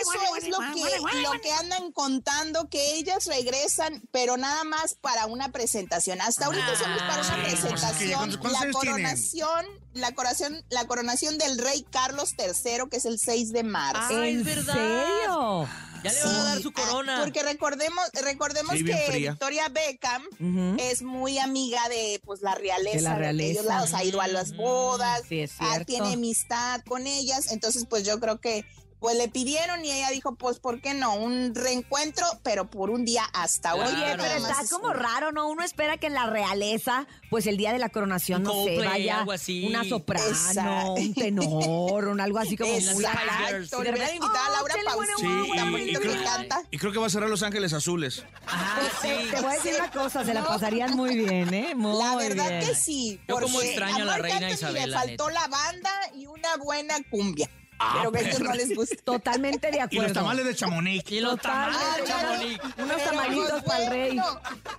eso 0.00 0.36
es 0.36 0.48
lo 0.48 0.58
que, 0.74 1.22
lo 1.22 1.30
que 1.40 1.52
andan 1.52 1.90
contando, 1.92 2.68
que 2.68 2.94
ellas 2.96 3.24
regresan, 3.26 4.02
pero 4.12 4.36
nada 4.36 4.64
más 4.64 4.94
para 5.00 5.26
una 5.26 5.50
presentación. 5.50 6.20
Hasta 6.20 6.46
ahorita 6.46 6.76
somos 6.76 6.98
para 7.02 7.22
una 7.22 7.42
pues 7.42 7.60
presentación. 7.60 8.12
¿cuántos- 8.18 8.38
cuántos 8.40 8.62
La 8.64 8.72
coronación, 8.72 9.66
la 9.94 10.12
coronación, 10.14 10.64
la 10.68 10.86
coronación 10.86 11.38
del 11.38 11.58
rey 11.58 11.84
Carlos 11.90 12.34
III, 12.38 12.88
que 12.90 12.98
es 12.98 13.06
el 13.06 13.18
6 13.18 13.50
de 13.52 13.64
marzo. 13.64 14.02
Ah, 14.14 14.26
¿En 14.28 14.40
es 14.40 14.44
verdad. 14.44 14.74
serio? 14.74 15.68
Ya 16.04 16.12
le 16.12 16.22
van 16.22 16.34
a 16.36 16.44
dar 16.44 16.62
su 16.62 16.68
ah, 16.68 16.72
corona. 16.74 17.20
Porque 17.22 17.42
recordemos, 17.42 18.04
recordemos 18.22 18.74
Sí, 18.76 18.84
que 18.84 18.96
fría. 19.08 19.30
Victoria 19.32 19.68
Beckham 19.68 20.22
Ujú. 20.38 20.76
es 20.78 21.02
muy 21.02 21.38
amiga 21.38 21.80
de 21.88 22.20
pues 22.24 22.42
la 22.42 22.54
realeza 22.54 22.96
De 22.96 23.02
la 23.02 23.16
realeza. 23.16 23.48
aquellos 23.60 23.64
lados, 23.66 23.94
ha 23.94 24.04
ido 24.04 24.20
a 24.20 24.28
las 24.28 24.54
bodas, 24.56 25.22
Sí, 25.28 25.40
es 25.40 25.52
ah, 25.60 25.80
tiene 25.84 26.12
amistad 26.12 26.82
con 26.86 27.06
ellas, 27.06 27.50
entonces 27.50 27.86
pues 27.88 28.04
yo 28.04 28.20
creo 28.20 28.40
que 28.40 28.64
pues 29.00 29.16
le 29.16 29.28
pidieron 29.28 29.84
y 29.84 29.90
ella 29.92 30.08
dijo, 30.10 30.34
pues 30.36 30.58
¿por 30.58 30.80
qué 30.80 30.94
no? 30.94 31.14
Un 31.14 31.54
reencuentro, 31.54 32.26
pero 32.42 32.70
por 32.70 32.90
un 32.90 33.04
día 33.04 33.24
hasta 33.34 33.70
ahora. 33.70 33.88
Oye, 33.88 34.04
pero 34.16 34.24
está 34.24 34.62
es 34.62 34.70
como 34.70 34.88
un- 34.88 34.94
raro, 34.94 35.30
¿no? 35.32 35.46
Uno 35.48 35.62
espera 35.62 35.98
que 35.98 36.06
en 36.06 36.14
la 36.14 36.26
realeza, 36.30 37.06
pues 37.30 37.46
el 37.46 37.56
día 37.56 37.72
de 37.72 37.78
la 37.78 37.90
coronación, 37.90 38.42
no 38.42 38.50
sé, 38.50 38.56
Coldplay, 38.56 38.88
vaya 38.88 39.18
algo 39.18 39.32
así. 39.32 39.66
una 39.66 39.84
soprano, 39.84 40.26
Exacto. 40.26 40.94
un 40.94 41.14
tenor, 41.14 42.08
un 42.08 42.20
algo 42.20 42.38
así 42.38 42.56
como 42.56 42.70
muy. 42.72 43.04
Exacto, 43.04 43.82
Y 43.82 43.84
de 43.84 43.92
le 43.92 44.14
invitado 44.14 44.36
a 44.36 44.48
oh, 44.48 44.52
Laura 44.52 44.74
chale, 44.74 44.94
bueno, 44.96 45.12
Pausini, 45.18 45.44
Sí, 45.44 45.90
y, 45.90 45.92
que 45.92 45.98
creo, 46.00 46.24
canta. 46.24 46.62
y 46.70 46.78
creo 46.78 46.92
que 46.92 46.98
va 46.98 47.06
a 47.06 47.10
cerrar 47.10 47.28
Los 47.28 47.42
Ángeles 47.42 47.72
Azules. 47.72 48.24
Ah, 48.46 48.80
sí. 49.02 49.08
Te 49.30 49.40
voy 49.40 49.50
a 49.50 49.54
decir 49.54 49.74
una 49.78 49.90
cosa, 49.90 50.24
se 50.24 50.32
la 50.34 50.44
pasarían 50.44 50.94
muy 50.96 51.16
bien, 51.16 51.52
¿eh? 51.52 51.74
Muy 51.74 51.98
La 52.02 52.16
verdad 52.16 52.48
bien. 52.48 52.60
que 52.66 52.74
sí. 52.74 53.20
Yo 53.28 53.38
como 53.40 53.60
extraño 53.60 54.02
a 54.04 54.06
la 54.06 54.18
reina 54.18 54.50
Isabel, 54.50 54.90
Le 54.90 54.96
faltó 54.96 55.28
la 55.30 55.46
banda 55.48 55.90
y 56.14 56.26
una 56.26 56.56
buena 56.56 56.94
cumbia. 57.10 57.50
Ah, 57.78 58.06
pero 58.12 58.12
que 58.12 58.38
no 58.38 58.52
les 58.54 58.74
gusta. 58.74 58.96
Totalmente 59.04 59.70
de 59.70 59.76
Y 59.78 59.80
acuerdo. 59.80 60.02
los 60.04 60.12
tamales 60.12 60.44
de 60.46 60.54
Chamonix. 60.54 61.10
Y 61.10 61.20
los 61.20 61.40
tamales, 61.40 61.76
Totalmente. 61.78 62.58
Chamonix. 62.58 62.78
Unos 62.78 63.04
tamalitos 63.04 63.62
para 63.62 63.84
el 63.84 63.90
rey. 63.90 64.20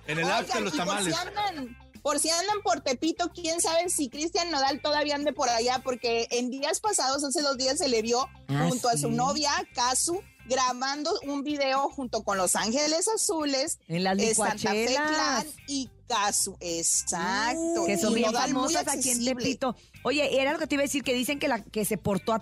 En 0.06 0.18
el 0.18 0.24
Oigan, 0.24 0.40
after, 0.44 0.62
los 0.62 0.74
y 0.74 0.76
tamales. 0.76 1.14
Por 1.14 1.22
si, 1.22 1.28
andan, 1.28 1.78
por 2.02 2.18
si 2.20 2.30
andan 2.30 2.62
por 2.62 2.80
Tepito, 2.80 3.30
quién 3.34 3.60
sabe 3.60 3.88
si 3.90 4.08
Cristian 4.08 4.50
Nodal 4.50 4.80
todavía 4.80 5.14
ande 5.16 5.32
por 5.32 5.48
allá, 5.48 5.80
porque 5.84 6.26
en 6.30 6.50
días 6.50 6.80
pasados, 6.80 7.22
hace 7.24 7.42
dos 7.42 7.56
días, 7.58 7.78
se 7.78 7.88
le 7.88 8.02
vio 8.02 8.28
Ah, 8.48 8.66
junto 8.68 8.88
a 8.88 8.96
su 8.96 9.10
novia, 9.10 9.50
Casu, 9.74 10.22
grabando 10.46 11.10
un 11.24 11.42
video 11.42 11.88
junto 11.90 12.22
con 12.22 12.38
Los 12.38 12.54
Ángeles 12.56 13.08
Azules, 13.08 13.78
En 13.88 14.04
las 14.04 14.18
eh, 14.18 14.34
Santa 14.34 14.70
Fe. 14.70 14.86
Clan 14.94 15.46
y 15.66 15.90
Casu. 16.08 16.56
Exacto. 16.60 17.84
que 17.86 17.98
son 17.98 18.14
bien 18.14 18.32
famosas 18.32 18.86
aquí 18.88 19.10
en. 19.10 19.24
Tepito. 19.24 19.76
Oye, 20.02 20.40
era 20.40 20.52
lo 20.52 20.58
que 20.58 20.66
te 20.66 20.74
iba 20.76 20.82
a 20.82 20.86
decir, 20.86 21.02
que 21.02 21.14
dicen 21.14 21.38
que 21.38 21.48
la 21.48 21.62
que 21.62 21.84
se 21.84 21.98
portó 21.98 22.32
a 22.32 22.36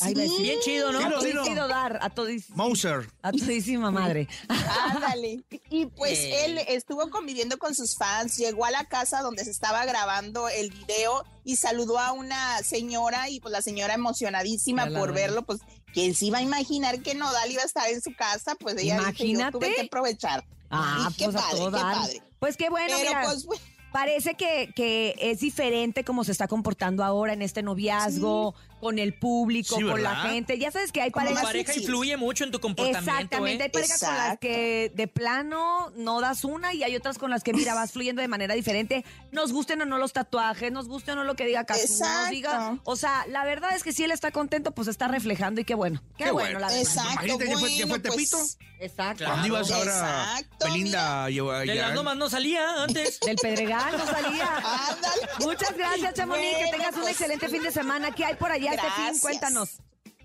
a 0.00 0.08
decir, 0.08 0.40
Bien 0.40 0.58
chido, 0.60 0.92
¿no? 0.92 0.98
A 0.98 1.02
Dilo, 1.08 1.20
dilo. 1.22 1.42
todísimo 1.42 1.68
dar, 1.68 1.98
a 2.02 2.10
todísima. 2.10 2.56
Mauser. 2.56 3.08
A 3.22 3.30
todísima 3.32 3.90
madre. 3.90 4.28
Ándale. 4.48 5.44
Y 5.70 5.86
pues 5.86 6.18
Eh. 6.18 6.44
él 6.46 6.58
estuvo 6.68 7.08
conviviendo 7.10 7.58
con 7.58 7.74
sus 7.74 7.96
fans, 7.96 8.36
llegó 8.38 8.64
a 8.64 8.70
la 8.70 8.84
casa 8.86 9.20
donde 9.20 9.44
se 9.44 9.50
estaba 9.50 9.84
grabando 9.84 10.48
el 10.48 10.70
video 10.70 11.24
y 11.44 11.56
saludó 11.56 11.98
a 11.98 12.12
una 12.12 12.62
señora 12.62 13.28
y 13.28 13.40
pues 13.40 13.52
la 13.52 13.62
señora 13.62 13.94
emocionadísima 13.94 14.86
la 14.88 14.98
por 14.98 15.12
verlo, 15.12 15.42
pues 15.44 15.60
quién 15.92 16.14
se 16.14 16.26
iba 16.26 16.38
a 16.38 16.42
imaginar 16.42 17.00
que 17.02 17.14
Nodal 17.14 17.50
iba 17.52 17.62
a 17.62 17.66
estar 17.66 17.88
en 17.90 18.00
su 18.02 18.14
casa, 18.16 18.54
pues 18.56 18.76
ella 18.78 18.94
dijo, 18.98 19.10
yo 19.12 19.24
Imagínate. 19.24 19.52
tuve 19.58 19.74
que 19.74 19.80
aprovechar. 19.82 20.44
Ah, 20.70 21.08
Y 21.10 21.14
qué 21.14 21.24
pues 21.26 21.36
a 21.36 21.40
padre, 21.40 21.56
todo 21.58 21.70
qué 21.70 21.76
dar. 21.76 21.94
padre. 21.94 22.22
Pues 22.38 22.56
qué 22.56 22.68
bueno, 22.70 22.94
Pero 22.96 23.08
mira. 23.08 23.22
pues 23.24 23.44
bueno, 23.46 23.62
Parece 23.92 24.34
que, 24.34 24.72
que 24.76 25.14
es 25.18 25.40
diferente 25.40 26.04
como 26.04 26.22
se 26.22 26.32
está 26.32 26.48
comportando 26.48 27.02
ahora 27.02 27.32
en 27.32 27.40
este 27.40 27.62
noviazgo, 27.62 28.54
con 28.80 28.98
el 28.98 29.14
público, 29.14 29.76
Sí, 29.76 29.82
con 29.82 30.02
la 30.02 30.16
gente. 30.16 30.58
Ya 30.58 30.70
sabes 30.70 30.92
que 30.92 31.00
hay 31.00 31.10
Tu 31.10 31.14
parejas. 31.14 31.36
más 31.42 31.44
pareja 31.44 31.74
influye 31.74 32.16
mucho 32.16 32.44
en 32.44 32.50
tu 32.50 32.60
comportamiento, 32.60 33.10
Exactamente, 33.10 33.64
hay 33.64 33.68
¿eh? 33.68 33.72
parejas 33.72 34.00
con 34.00 34.14
las 34.14 34.38
que 34.38 34.92
de 34.94 35.08
plano 35.08 35.90
no 35.96 36.20
das 36.20 36.44
una 36.44 36.72
y 36.74 36.82
hay 36.84 36.94
otras 36.96 37.18
con 37.18 37.30
las 37.30 37.42
que, 37.42 37.52
mira, 37.52 37.74
vas 37.74 37.92
fluyendo 37.92 38.22
de 38.22 38.28
manera 38.28 38.54
diferente. 38.54 39.04
Nos 39.32 39.52
gusten 39.52 39.80
o 39.82 39.86
no 39.86 39.98
los 39.98 40.12
tatuajes, 40.12 40.70
nos 40.72 40.88
guste 40.88 41.12
o 41.12 41.16
no 41.16 41.24
lo 41.24 41.34
que 41.36 41.46
diga 41.46 41.64
Casu, 41.64 41.80
nos 41.82 41.90
Exacto. 42.00 42.30
diga. 42.30 42.78
O 42.84 42.96
sea, 42.96 43.24
la 43.28 43.44
verdad 43.44 43.74
es 43.74 43.82
que 43.82 43.92
si 43.92 44.04
él 44.04 44.10
está 44.10 44.30
contento, 44.30 44.72
pues 44.72 44.88
está 44.88 45.08
reflejando 45.08 45.60
y 45.60 45.64
qué 45.64 45.74
bueno. 45.74 46.02
Qué, 46.16 46.24
Qué 46.24 46.30
bueno, 46.30 46.58
bueno. 46.58 46.60
la 46.60 46.66
verdad. 46.68 46.80
exacto. 46.82 47.10
Imagínate 47.12 47.44
que 47.44 47.56
fue- 47.58 47.68
que 47.70 47.76
fue 47.76 47.84
bueno, 47.86 48.02
pues, 48.02 48.30
Tepito. 48.30 48.38
Exacto. 48.78 49.16
Claro. 49.24 49.32
¿Cuándo 49.32 49.46
ibas 49.48 49.70
ahora 49.70 49.92
Exacto, 50.36 50.66
Belinda 50.66 51.24
a 51.24 51.30
llevar 51.30 51.66
De 51.66 51.74
las 51.76 51.94
no 52.16 52.28
salía 52.28 52.82
antes. 52.84 53.18
Del 53.26 53.36
Pedregal 53.36 53.96
no 53.96 54.06
salía. 54.06 54.56
Ándale. 54.56 55.28
Muchas 55.40 55.74
gracias, 55.76 56.14
Chamonix. 56.14 56.44
que 56.50 56.56
Bueno, 56.56 56.70
tengas 56.72 56.94
un 56.94 57.00
pues, 57.00 57.12
excelente 57.12 57.48
fin 57.48 57.62
de 57.62 57.70
semana. 57.72 58.10
¿Qué 58.10 58.24
hay 58.24 58.34
por 58.34 58.50
allá 58.50 58.65
este 58.74 58.86
fin? 58.86 58.92
Gracias. 58.96 59.20
Cuéntanos. 59.20 59.68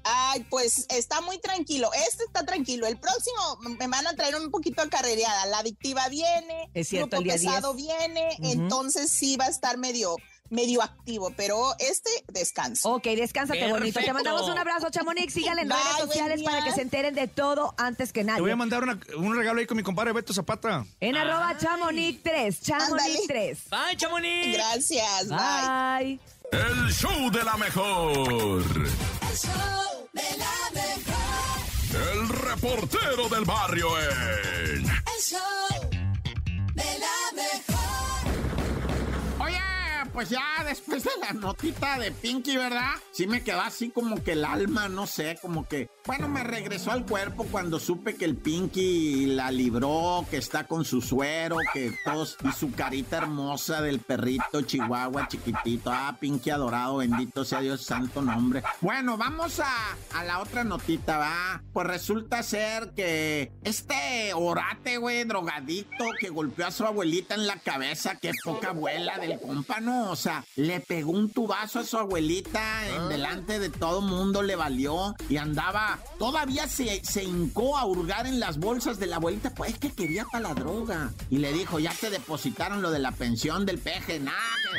Ay, 0.04 0.44
pues 0.50 0.88
está 0.90 1.22
muy 1.22 1.38
tranquilo. 1.38 1.92
Este 2.08 2.24
está 2.24 2.44
tranquilo. 2.44 2.88
El 2.88 2.98
próximo 2.98 3.58
me 3.80 3.88
van 3.88 4.08
a 4.08 4.16
traer 4.16 4.36
un 4.36 4.50
poquito 4.50 4.82
acarrereada. 4.82 5.46
La 5.46 5.60
adictiva 5.60 6.08
viene, 6.10 6.72
Es 6.74 6.88
cierto, 6.90 7.18
grupo 7.18 7.18
el 7.18 7.24
día 7.42 7.52
pesado 7.52 7.74
10. 7.76 7.88
viene, 7.98 8.30
entonces 8.52 9.12
sí 9.12 9.38
va 9.38 9.46
a 9.46 9.50
estar 9.50 9.78
medio, 9.78 10.16
medio 10.50 10.82
activo, 10.82 11.32
pero 11.38 11.76
este 11.78 12.10
descansa. 12.30 12.90
Ok, 12.90 13.04
descánsate 13.04 13.70
bonito. 13.70 14.00
Te 14.00 14.12
mandamos 14.12 14.50
un 14.50 14.58
abrazo, 14.58 14.90
Chamonix. 14.90 15.32
Síganle 15.36 15.62
en 15.62 15.70
Bye, 15.70 15.78
redes 15.78 15.98
sociales 16.08 16.40
día. 16.40 16.50
para 16.50 16.64
que 16.64 16.72
se 16.72 16.82
enteren 16.82 17.14
de 17.14 17.28
todo 17.28 17.76
antes 17.78 18.12
que 18.12 18.22
Te 18.26 18.32
voy 18.32 18.40
nadie. 18.42 18.54
a 18.54 18.56
mandar 18.56 18.82
una- 18.82 19.00
un 19.18 19.36
regalo 19.38 19.60
ahí 19.60 19.68
con 19.68 19.78
mi 19.78 19.84
compadre 19.84 20.14
Beto 20.14 20.34
Zapata. 20.34 20.84
En 21.00 21.16
arroba 21.16 21.56
Chamonix 21.60 22.24
3. 22.24 22.60
Chamonix 22.60 22.92
Ándale. 23.06 23.20
3. 23.28 23.60
Bye, 23.70 23.98
Chamonix. 23.98 24.54
Gracias, 24.58 25.28
bye. 25.28 26.18
Bye. 26.18 26.20
El 26.52 26.92
show 26.92 27.32
de 27.32 27.44
la 27.44 27.56
mejor. 27.56 28.62
El 28.62 29.38
show 29.38 30.10
de 30.12 30.38
la 30.38 30.72
mejor. 30.74 32.12
El 32.14 32.30
reportero 32.30 33.30
del 33.30 33.46
barrio 33.46 33.88
en... 34.00 34.86
El 34.86 35.22
show 35.22 35.90
de 36.74 37.00
la 37.00 37.32
mejor. 37.36 38.28
Oye, 39.40 39.60
pues 40.12 40.30
ya 40.30 40.64
después 40.66 41.04
de 41.06 41.12
la 41.22 41.32
notita 41.32 41.98
de 41.98 42.12
Pinky, 42.12 42.58
¿verdad? 42.58 42.96
Sí 43.14 43.28
me 43.28 43.44
quedó 43.44 43.62
así 43.62 43.90
como 43.90 44.22
que 44.22 44.34
el 44.34 44.44
alma, 44.44 44.90
no 44.90 45.08
sé, 45.08 45.40
como 45.42 45.66
que... 45.68 45.90
Bueno, 46.06 46.28
me 46.28 46.44
regresó 46.44 46.92
al 46.92 47.06
cuerpo 47.06 47.46
cuando 47.52 47.80
supe 47.80 48.16
que 48.16 48.26
el 48.26 48.36
Pinky 48.36 49.28
la 49.28 49.52
libró, 49.52 50.26
que 50.30 50.38
está 50.38 50.66
con 50.66 50.84
su 50.84 51.02
suero, 51.02 51.58
que 51.74 51.94
todos... 52.04 52.38
Y 52.44 52.52
su 52.54 52.72
carita 52.72 53.18
hermosa 53.18 53.82
del 53.82 54.00
perrito 54.00 54.62
chihuahua 54.64 55.28
chiquitito. 55.28 55.92
Ah, 55.94 56.18
Pinky 56.20 56.50
adorado, 56.50 56.98
bendito 56.98 57.46
sea 57.46 57.62
Dios, 57.62 57.82
santo 57.84 58.22
nombre. 58.22 58.64
Bueno, 58.82 59.16
vamos 59.18 59.60
a, 59.60 59.96
a 60.16 60.24
la 60.24 60.40
otra 60.40 60.64
notita, 60.64 61.18
¿va? 61.18 61.62
Pues 61.72 61.86
resulta 61.88 62.42
ser 62.42 62.94
que 62.96 63.52
este 63.64 64.34
orate, 64.34 64.98
güey, 64.98 65.24
drogadicto, 65.24 66.06
que 66.20 66.30
golpeó 66.30 66.68
a 66.68 66.72
su 66.72 66.86
abuelita 66.86 67.36
en 67.36 67.46
la 67.46 67.58
cabeza, 67.58 68.16
que 68.16 68.32
poca 68.44 68.70
abuela 68.70 69.20
del 69.20 69.40
compa, 69.40 69.80
¿no? 69.80 70.10
O 70.10 70.16
sea, 70.16 70.44
le 70.56 70.80
pegó 70.80 71.12
un 71.12 71.30
tubazo 71.32 71.80
a 71.80 71.84
su 71.84 71.98
abuelita 71.98 72.88
en 72.88 73.10
delante 73.10 73.60
de 73.60 73.70
todo 73.70 74.02
mundo, 74.02 74.42
le 74.42 74.56
valió 74.56 75.16
y 75.30 75.38
andaba, 75.38 75.91
todavía 76.20 76.68
se, 76.68 77.04
se 77.04 77.24
hincó 77.24 77.78
a 77.78 77.86
hurgar 77.86 78.28
en 78.28 78.40
las 78.40 78.60
bolsas 78.60 79.00
de 79.00 79.08
la 79.08 79.18
abuelita, 79.18 79.54
pues 79.54 79.74
es 79.74 79.80
que 79.80 79.92
quería 79.92 80.26
para 80.26 80.50
la 80.50 80.54
droga. 80.54 81.12
Y 81.30 81.38
le 81.38 81.54
dijo, 81.54 81.80
ya 81.80 81.94
te 81.94 82.10
depositaron 82.10 82.82
lo 82.82 82.92
de 82.92 83.00
la 83.00 83.12
pensión 83.12 83.66
del 83.66 83.80
peje, 83.80 84.20
nah, 84.20 84.32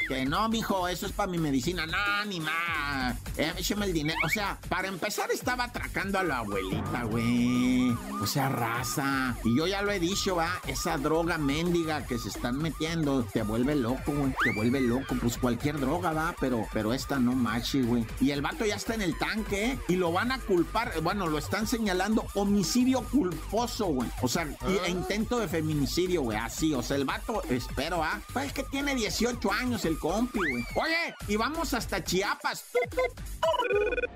que, 0.08 0.24
no, 0.24 0.48
mijo, 0.48 0.88
eso 0.88 1.06
es 1.06 1.12
para 1.12 1.30
mi 1.30 1.38
medicina, 1.38 1.86
nah, 1.86 2.24
ni 2.24 2.40
más, 2.40 3.16
eh, 3.36 3.52
écheme 3.56 3.86
el 3.86 3.92
dinero. 3.92 4.18
O 4.24 4.28
sea, 4.28 4.58
para 4.68 4.88
empezar 4.88 5.30
estaba 5.30 5.64
atracando 5.64 6.18
a 6.18 6.22
la 6.22 6.38
abuelita, 6.38 7.04
güey. 7.04 7.90
O 8.20 8.26
sea, 8.26 8.48
raza. 8.48 9.36
Y 9.44 9.56
yo 9.56 9.66
ya 9.66 9.82
lo 9.82 9.90
he 9.90 9.98
dicho, 9.98 10.36
va, 10.36 10.60
esa 10.66 10.96
droga 10.98 11.38
mendiga 11.38 12.06
que 12.06 12.18
se 12.18 12.28
están 12.28 12.58
metiendo 12.58 13.24
te 13.24 13.42
vuelve 13.42 13.74
loco, 13.74 14.12
güey, 14.12 14.34
te 14.42 14.52
vuelve 14.52 14.80
loco. 14.80 15.16
Pues 15.20 15.38
cualquier 15.38 15.78
droga, 15.78 16.12
va, 16.12 16.34
pero, 16.40 16.66
pero 16.72 16.92
esta 16.92 17.18
no 17.18 17.32
machi, 17.32 17.82
güey. 17.82 18.06
Y 18.20 18.30
el 18.30 18.42
vato 18.42 18.64
ya 18.64 18.76
está 18.76 18.94
en 18.94 19.02
el 19.02 19.18
tanque 19.18 19.78
y 19.88 19.96
lo 19.96 20.12
van 20.12 20.32
a 20.32 20.38
culpar, 20.38 21.01
bueno, 21.02 21.26
lo 21.26 21.38
están 21.38 21.66
señalando 21.66 22.24
homicidio 22.34 23.02
culposo, 23.10 23.86
güey. 23.86 24.08
O 24.22 24.28
sea, 24.28 24.46
y- 24.68 24.86
e 24.86 24.90
intento 24.90 25.38
de 25.38 25.48
feminicidio, 25.48 26.22
güey, 26.22 26.38
así. 26.38 26.74
O 26.74 26.82
sea, 26.82 26.96
el 26.96 27.04
vato, 27.04 27.42
espero, 27.50 28.02
ah. 28.02 28.20
Pues 28.32 28.46
es 28.46 28.52
que 28.52 28.62
tiene 28.64 28.94
18 28.94 29.52
años 29.52 29.84
el 29.84 29.98
compi, 29.98 30.38
güey. 30.38 30.64
Oye, 30.76 31.14
y 31.28 31.36
vamos 31.36 31.74
hasta 31.74 32.02
Chiapas. 32.02 32.64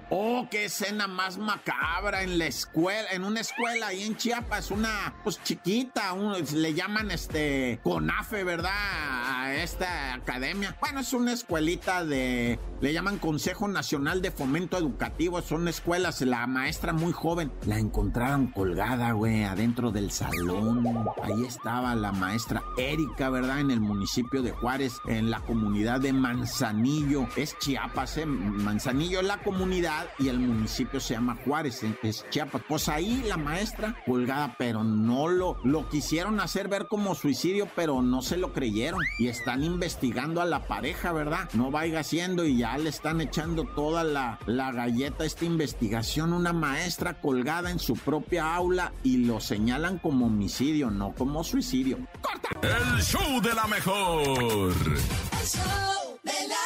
Oh, 0.09 0.47
qué 0.51 0.67
escena 0.67 1.09
más 1.09 1.37
macabra 1.37 2.23
en 2.23 2.39
la 2.39 2.47
escuela, 2.47 3.11
en 3.11 3.25
una 3.25 3.41
escuela 3.41 3.89
ahí 3.89 4.05
en 4.05 4.17
Chiapas, 4.17 4.71
una 4.71 5.15
pues 5.25 5.43
chiquita, 5.43 6.13
un- 6.13 6.37
le 6.63 6.75
llaman 6.75 7.11
este 7.11 7.81
CONAFE, 7.83 8.45
¿verdad? 8.45 8.71
A 8.73 9.55
esta 9.57 10.15
academia. 10.15 10.77
Bueno, 10.81 11.01
es 11.01 11.13
una 11.13 11.33
escuelita 11.33 12.05
de, 12.05 12.59
le 12.81 12.93
llaman 12.93 13.19
Consejo 13.19 13.67
Nacional 13.67 14.23
de 14.23 14.31
Fomento 14.31 14.77
Educativo, 14.79 15.43
son 15.43 15.67
escuelas, 15.67 16.21
la 16.21 16.47
maestra 16.47 16.76
muy 16.85 17.13
joven, 17.13 17.51
la 17.65 17.79
encontraron 17.79 18.49
colgada, 18.49 19.13
güey, 19.13 19.45
adentro 19.45 19.91
del 19.91 20.11
salón. 20.11 20.87
Ahí 21.23 21.45
estaba 21.45 21.95
la 21.95 22.13
maestra 22.13 22.63
Erika, 22.77 23.31
¿verdad? 23.31 23.61
En 23.61 23.71
el 23.71 23.81
municipio 23.81 24.43
de 24.43 24.53
Juárez, 24.53 25.01
en 25.07 25.31
la 25.31 25.41
comunidad 25.41 26.01
de 26.01 26.13
Manzanillo. 26.13 27.27
Es 27.35 27.59
Chiapas, 27.59 28.19
¿eh? 28.19 28.27
Manzanillo 28.27 29.21
es 29.21 29.27
la 29.27 29.39
comunidad 29.39 30.07
y 30.19 30.29
el 30.29 30.39
municipio 30.39 31.01
se 31.01 31.15
llama 31.15 31.39
Juárez, 31.45 31.83
¿eh? 31.83 31.99
es 32.03 32.25
Chiapas. 32.31 32.63
Pues 32.69 32.89
ahí 32.89 33.25
la 33.27 33.37
maestra 33.37 33.97
colgada, 34.05 34.55
pero 34.59 34.85
no 34.85 35.29
lo, 35.29 35.57
lo 35.65 35.89
quisieron 35.89 36.41
hacer 36.41 36.69
ver 36.69 36.87
como 36.89 37.15
suicidio, 37.15 37.69
pero 37.75 38.03
no 38.03 38.23
se 38.23 38.37
lo 38.37 38.53
creyeron. 38.53 39.01
Y 39.19 39.29
están 39.29 39.65
investigando 39.65 40.41
a 40.41 40.45
la 40.45 40.69
pareja, 40.69 41.13
¿verdad? 41.13 41.49
No 41.55 41.71
vaya 41.71 42.01
haciendo 42.01 42.45
y 42.45 42.59
ya 42.59 42.77
le 42.77 42.91
están 42.91 43.21
echando 43.21 43.65
toda 43.65 44.05
la, 44.05 44.39
la 44.47 44.73
galleta 44.73 45.25
esta 45.25 45.47
investigación. 45.47 46.33
Una 46.33 46.53
maestra 46.67 47.15
colgada 47.21 47.71
en 47.71 47.79
su 47.79 47.95
propia 47.95 48.53
aula 48.55 48.93
y 49.05 49.19
lo 49.19 49.41
señalan 49.41 49.99
como 49.99 50.27
homicidio, 50.27 50.91
no 50.91 51.15
como 51.15 51.45
suicidio. 51.45 51.99
¡Corta! 52.21 52.49
El 52.61 53.03
show 53.03 53.41
de 53.41 53.55
la 53.55 53.67
mejor. 53.69 54.75
El 54.75 55.47
show 55.47 56.19
de 56.25 56.49
la 56.49 56.66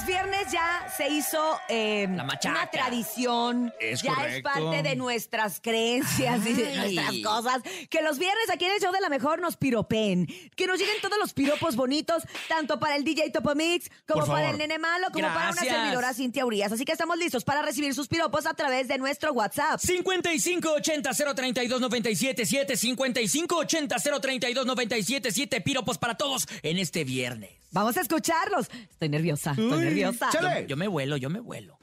los 0.00 0.06
viernes 0.06 0.50
ya 0.50 0.86
se 0.96 1.08
hizo 1.10 1.60
eh, 1.68 2.08
La 2.10 2.24
machaca. 2.24 2.58
una 2.58 2.70
tradición. 2.70 3.70
Es 3.78 4.00
ya 4.02 4.14
es 4.26 4.40
parte 4.42 4.82
de 4.82 4.96
nuestras 4.96 5.60
creencias 5.60 6.46
y 6.46 6.54
de 6.54 6.68
Ay. 6.68 6.94
nuestras 6.94 7.18
cosas. 7.22 7.60
Que 7.90 8.00
los 8.00 8.18
viernes 8.18 8.48
aquí 8.50 8.64
en 8.64 8.72
el 8.72 8.80
show 8.80 8.90
de 8.92 9.00
la 9.00 9.10
mejor 9.10 9.40
nos 9.42 9.56
piropen. 9.58 10.26
Que 10.56 10.66
nos 10.66 10.78
lleguen 10.78 10.96
todos 11.02 11.18
los 11.18 11.34
piropos 11.34 11.76
bonitos, 11.76 12.22
tanto 12.48 12.80
para 12.80 12.96
el 12.96 13.04
DJ 13.04 13.28
Topomix, 13.30 13.90
como 14.08 14.24
Por 14.24 14.34
para 14.34 14.48
el 14.50 14.56
nene 14.58 14.78
malo, 14.78 15.08
como 15.12 15.26
para 15.28 15.50
una 15.50 15.60
Gracias. 15.60 15.76
servidora 15.76 16.14
Cintia 16.14 16.46
Urias. 16.46 16.72
Así 16.72 16.84
que 16.86 16.92
estamos 16.92 17.18
listos 17.18 17.44
para 17.44 17.60
recibir 17.62 17.92
sus 17.94 18.08
piropos 18.08 18.46
a 18.46 18.54
través 18.54 18.88
de 18.88 18.96
nuestro 18.96 19.32
WhatsApp. 19.34 19.78
5580-032-977, 19.80 22.76
5580-032-977, 22.96 25.62
piropos 25.62 25.98
para 25.98 26.16
todos 26.16 26.46
en 26.62 26.78
este 26.78 27.04
viernes. 27.04 27.50
Vamos 27.72 27.96
a 27.96 28.00
escucharlos. 28.00 28.68
Estoy 28.90 29.08
nerviosa, 29.08 29.50
estoy 29.52 29.70
nerviosa. 29.80 30.28
Yo 30.66 30.76
me 30.76 30.88
vuelo, 30.88 31.16
yo 31.16 31.30
me 31.30 31.40
vuelo. 31.40 31.78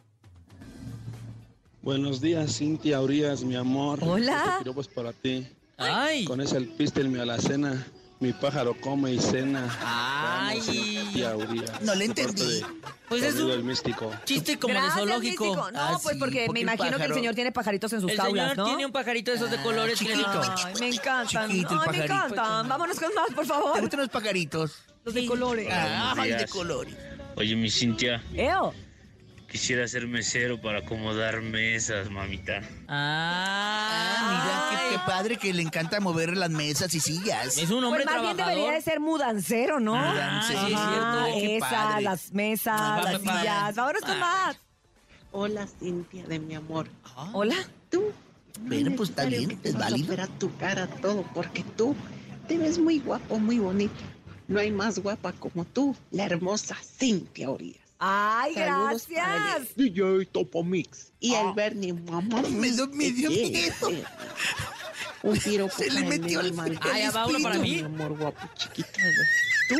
Buenos 1.82 2.19
días, 2.19 2.58
Cintia 2.58 3.00
Urias, 3.02 3.43
mi 3.43 3.56
amor. 3.56 4.00
Hola. 4.02 4.58
Este 4.65 4.80
es 4.82 4.88
para 4.89 5.13
ti. 5.13 5.47
Ay, 5.78 6.26
Con 6.26 6.41
ese 6.41 6.58
alpiste 6.58 7.04
mi 7.06 7.19
alacena, 7.19 7.88
mi 8.19 8.34
pájaro 8.34 8.76
come 8.82 9.13
y 9.13 9.19
cena. 9.19 9.69
Ay. 9.82 10.60
Cintia 10.60 11.38
Urias. 11.38 11.82
No 11.82 11.95
le 11.95 12.06
entendí. 12.06 12.43
de 12.43 12.65
Pues 13.08 13.23
es 13.23 13.36
un- 13.36 13.65
místico. 13.65 14.12
chiste 14.26 14.60
como 14.60 14.73
Gracias, 14.73 14.95
de 14.95 15.02
zoológico. 15.02 15.43
místico. 15.45 15.71
No, 15.71 15.80
Ah, 15.80 15.97
pues 16.04 16.15
sí, 16.15 16.19
porque 16.19 16.43
porque 16.47 16.52
me 16.52 16.60
imagino 16.60 16.97
que 16.97 17.06
el 17.06 17.13
señor 17.13 17.36
tiene 17.36 17.54
pajaritos 17.54 17.93
en 17.93 18.02
sus 18.02 18.12
El 18.12 18.17
señor 18.19 18.58
¿no? 18.58 18.65
tiene 18.65 18.86
un 18.86 18.91
pajarito 18.91 19.32
de 19.32 19.38
esos 19.38 19.50
de 19.52 19.62
colores 19.62 19.97
que 20.00 20.06
le- 20.10 20.12
chiquito. 20.15 20.41
Ay, 20.65 20.73
me 20.82 20.89
encantan. 20.89 21.50
Chiquito 21.50 21.80
Ay, 21.80 21.97
me 22.00 22.04
encantan. 22.04 22.67
Vámonos 22.67 23.00
con 23.00 23.13
más, 23.15 23.28
por 23.34 23.43
¿Te 23.45 23.50
favor. 23.50 23.80
gustan 23.80 24.00
los 24.02 24.10
pajaritos? 24.10 24.73
Los 25.07 25.13
de 25.13 25.25
colores. 25.25 25.67
Ay, 25.71 26.31
de 26.31 26.35
días. 26.37 26.51
colores. 26.51 26.93
Oye, 27.37 27.55
mi 27.55 27.69
Cintia, 27.71 28.21
Eo. 28.33 28.73
quisiera 29.49 29.87
ser 29.87 30.05
mesero 30.05 30.59
para 30.59 30.79
acomodar 30.79 31.41
mesas, 31.41 32.09
mamita. 32.09 32.61
Ah, 32.89 34.41
Mira, 34.43 34.81
qué, 34.89 34.95
qué 34.97 35.01
padre 35.05 35.37
que 35.37 35.53
le 35.53 35.61
encanta 35.61 36.01
mover 36.01 36.35
las 36.35 36.49
mesas 36.49 36.93
y 36.93 36.99
sillas. 36.99 37.57
Es 37.57 37.69
un 37.69 37.85
hombre 37.85 38.03
Pues 38.03 38.15
más 38.17 38.21
bien 38.21 38.35
debería 38.35 38.71
de 38.73 38.81
ser 38.81 38.99
mudancero, 38.99 39.79
¿no? 39.79 39.95
Mudancero, 39.95 40.59
sí, 40.67 40.73
es 40.73 40.79
cierto, 40.79 41.25
qué 41.35 41.55
esa, 41.57 41.69
padre. 41.69 42.01
las 42.03 42.33
mesas, 42.33 42.81
Ah, 42.81 43.01
las 43.05 43.21
sillas. 43.21 43.75
Vámonos 43.77 44.01
con 44.01 44.19
más. 44.19 44.59
Hola 45.31 45.67
Cintia 45.79 46.25
de 46.27 46.39
mi 46.39 46.53
amor. 46.53 46.89
Hola. 47.31 47.55
Tú. 47.89 48.11
Bueno, 48.59 48.91
pues, 48.97 49.11
está 49.11 49.23
bien, 49.23 49.57
es 49.63 49.73
vas 49.73 49.83
a 49.83 49.89
válido. 49.91 50.27
tu 50.37 50.53
cara, 50.57 50.87
todo, 51.01 51.23
porque 51.33 51.63
tú 51.77 51.95
te 52.49 52.57
ves 52.57 52.77
muy 52.77 52.99
guapo, 52.99 53.39
muy 53.39 53.59
bonito. 53.59 53.93
No 54.47 54.60
hay 54.60 54.71
más 54.71 54.99
guapa 54.99 55.33
como 55.33 55.65
tú, 55.65 55.95
la 56.12 56.25
hermosa 56.25 56.75
Cintia 56.81 57.49
Urias. 57.49 57.77
Ay, 57.99 58.53
Saludos 58.53 59.07
para 59.13 59.33
gracias. 59.55 59.77
el 59.77 59.93
DJ 59.93 60.25
Topomix. 60.31 61.12
Y 61.19 61.33
Ah. 61.33 61.47
el 61.49 61.53
Bernie, 61.53 61.93
mamá. 61.93 62.41
Me 62.43 62.71
dio- 62.71 62.88
me 62.88 63.12
dio 63.12 63.29
miedo. 63.31 63.89
Un 65.23 65.39
tiro 65.39 65.67
Se 65.75 65.89
le 65.91 66.03
metió 66.03 66.41
el- 66.41 66.53
Ah, 66.82 66.97
ya 66.99 67.12
va 67.12 67.25
uno 67.27 67.39
para 67.41 67.58
Mi 67.60 67.75
mí. 67.75 67.80
amor 67.82 68.17
guapo, 68.17 68.47
chiquito. 68.56 68.89
Tú 69.69 69.75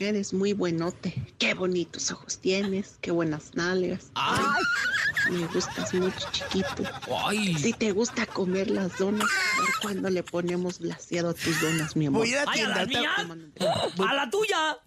eres 0.00 0.32
muy 0.32 0.52
buenote. 0.54 1.14
Qué 1.38 1.52
bonitos 1.54 2.10
ojos 2.12 2.38
tienes, 2.38 2.96
qué 3.02 3.10
buenas 3.10 3.54
nalgas. 3.54 4.10
Ay. 4.14 4.40
Me 5.30 5.46
gustas 5.48 5.92
mucho, 5.92 6.26
chiquito. 6.32 6.84
Ay. 7.26 7.54
Si 7.56 7.72
te 7.74 7.92
gusta 7.92 8.24
comer 8.24 8.70
las 8.70 8.96
donas, 8.96 9.28
a 9.28 9.60
ver 9.60 9.70
cuándo 9.82 10.08
le 10.08 10.22
ponemos 10.22 10.78
glaseado 10.78 11.30
a 11.30 11.34
tus 11.34 11.60
donas, 11.60 11.94
mi 11.96 12.06
amor. 12.06 12.20
Voy 12.22 12.28
a 12.32 12.32
ir 12.32 12.38
a 12.38 12.44
la 12.44 12.50
Ay, 12.52 12.60
a 12.60 12.62
tienda. 12.62 12.74
las 12.74 13.28
ahorita- 13.28 13.94
mías. 13.98 14.10
¡A 14.10 14.14
la 14.14 14.30
tuya! 14.30 14.78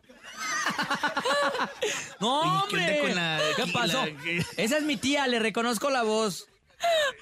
no, 2.20 2.42
¿qué 2.70 2.76
hombre. 2.78 3.00
con 3.02 3.16
la- 3.16 3.40
¿Qué 3.56 3.66
la- 3.68 3.74
pasó? 3.74 4.04
Esa 4.58 4.78
es 4.78 4.84
mi 4.84 4.98
tía, 4.98 5.28
le 5.28 5.40
reconozco 5.40 5.90
la 5.90 6.04
voz. 6.04 6.48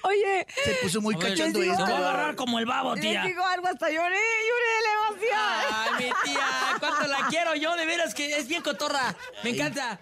Oye, 0.02 0.46
Se 0.64 0.74
puso 0.82 1.00
muy 1.00 1.14
cachondo 1.16 1.58
les 1.60 1.76
Te 1.76 1.82
voy 1.82 1.92
a 1.92 1.96
agarrar 1.98 2.34
como 2.36 2.58
el 2.58 2.66
babo, 2.66 2.94
les 2.94 3.02
tía. 3.02 3.22
digo 3.22 3.44
algo, 3.44 3.66
hasta 3.68 3.88
lloré, 3.90 4.16
lloré 4.16 4.70
de 4.76 4.82
la 4.82 5.08
emoción. 5.08 5.38
Ay, 5.72 6.04
mi 6.04 6.12
tía, 6.32 6.46
cuánto 6.78 7.06
la 7.06 7.26
quiero 7.28 7.54
yo, 7.54 7.76
de 7.76 7.86
veras 7.86 8.14
que 8.14 8.36
es 8.36 8.48
bien 8.48 8.62
cotorra. 8.62 9.14
Me 9.44 9.50
encanta. 9.50 10.00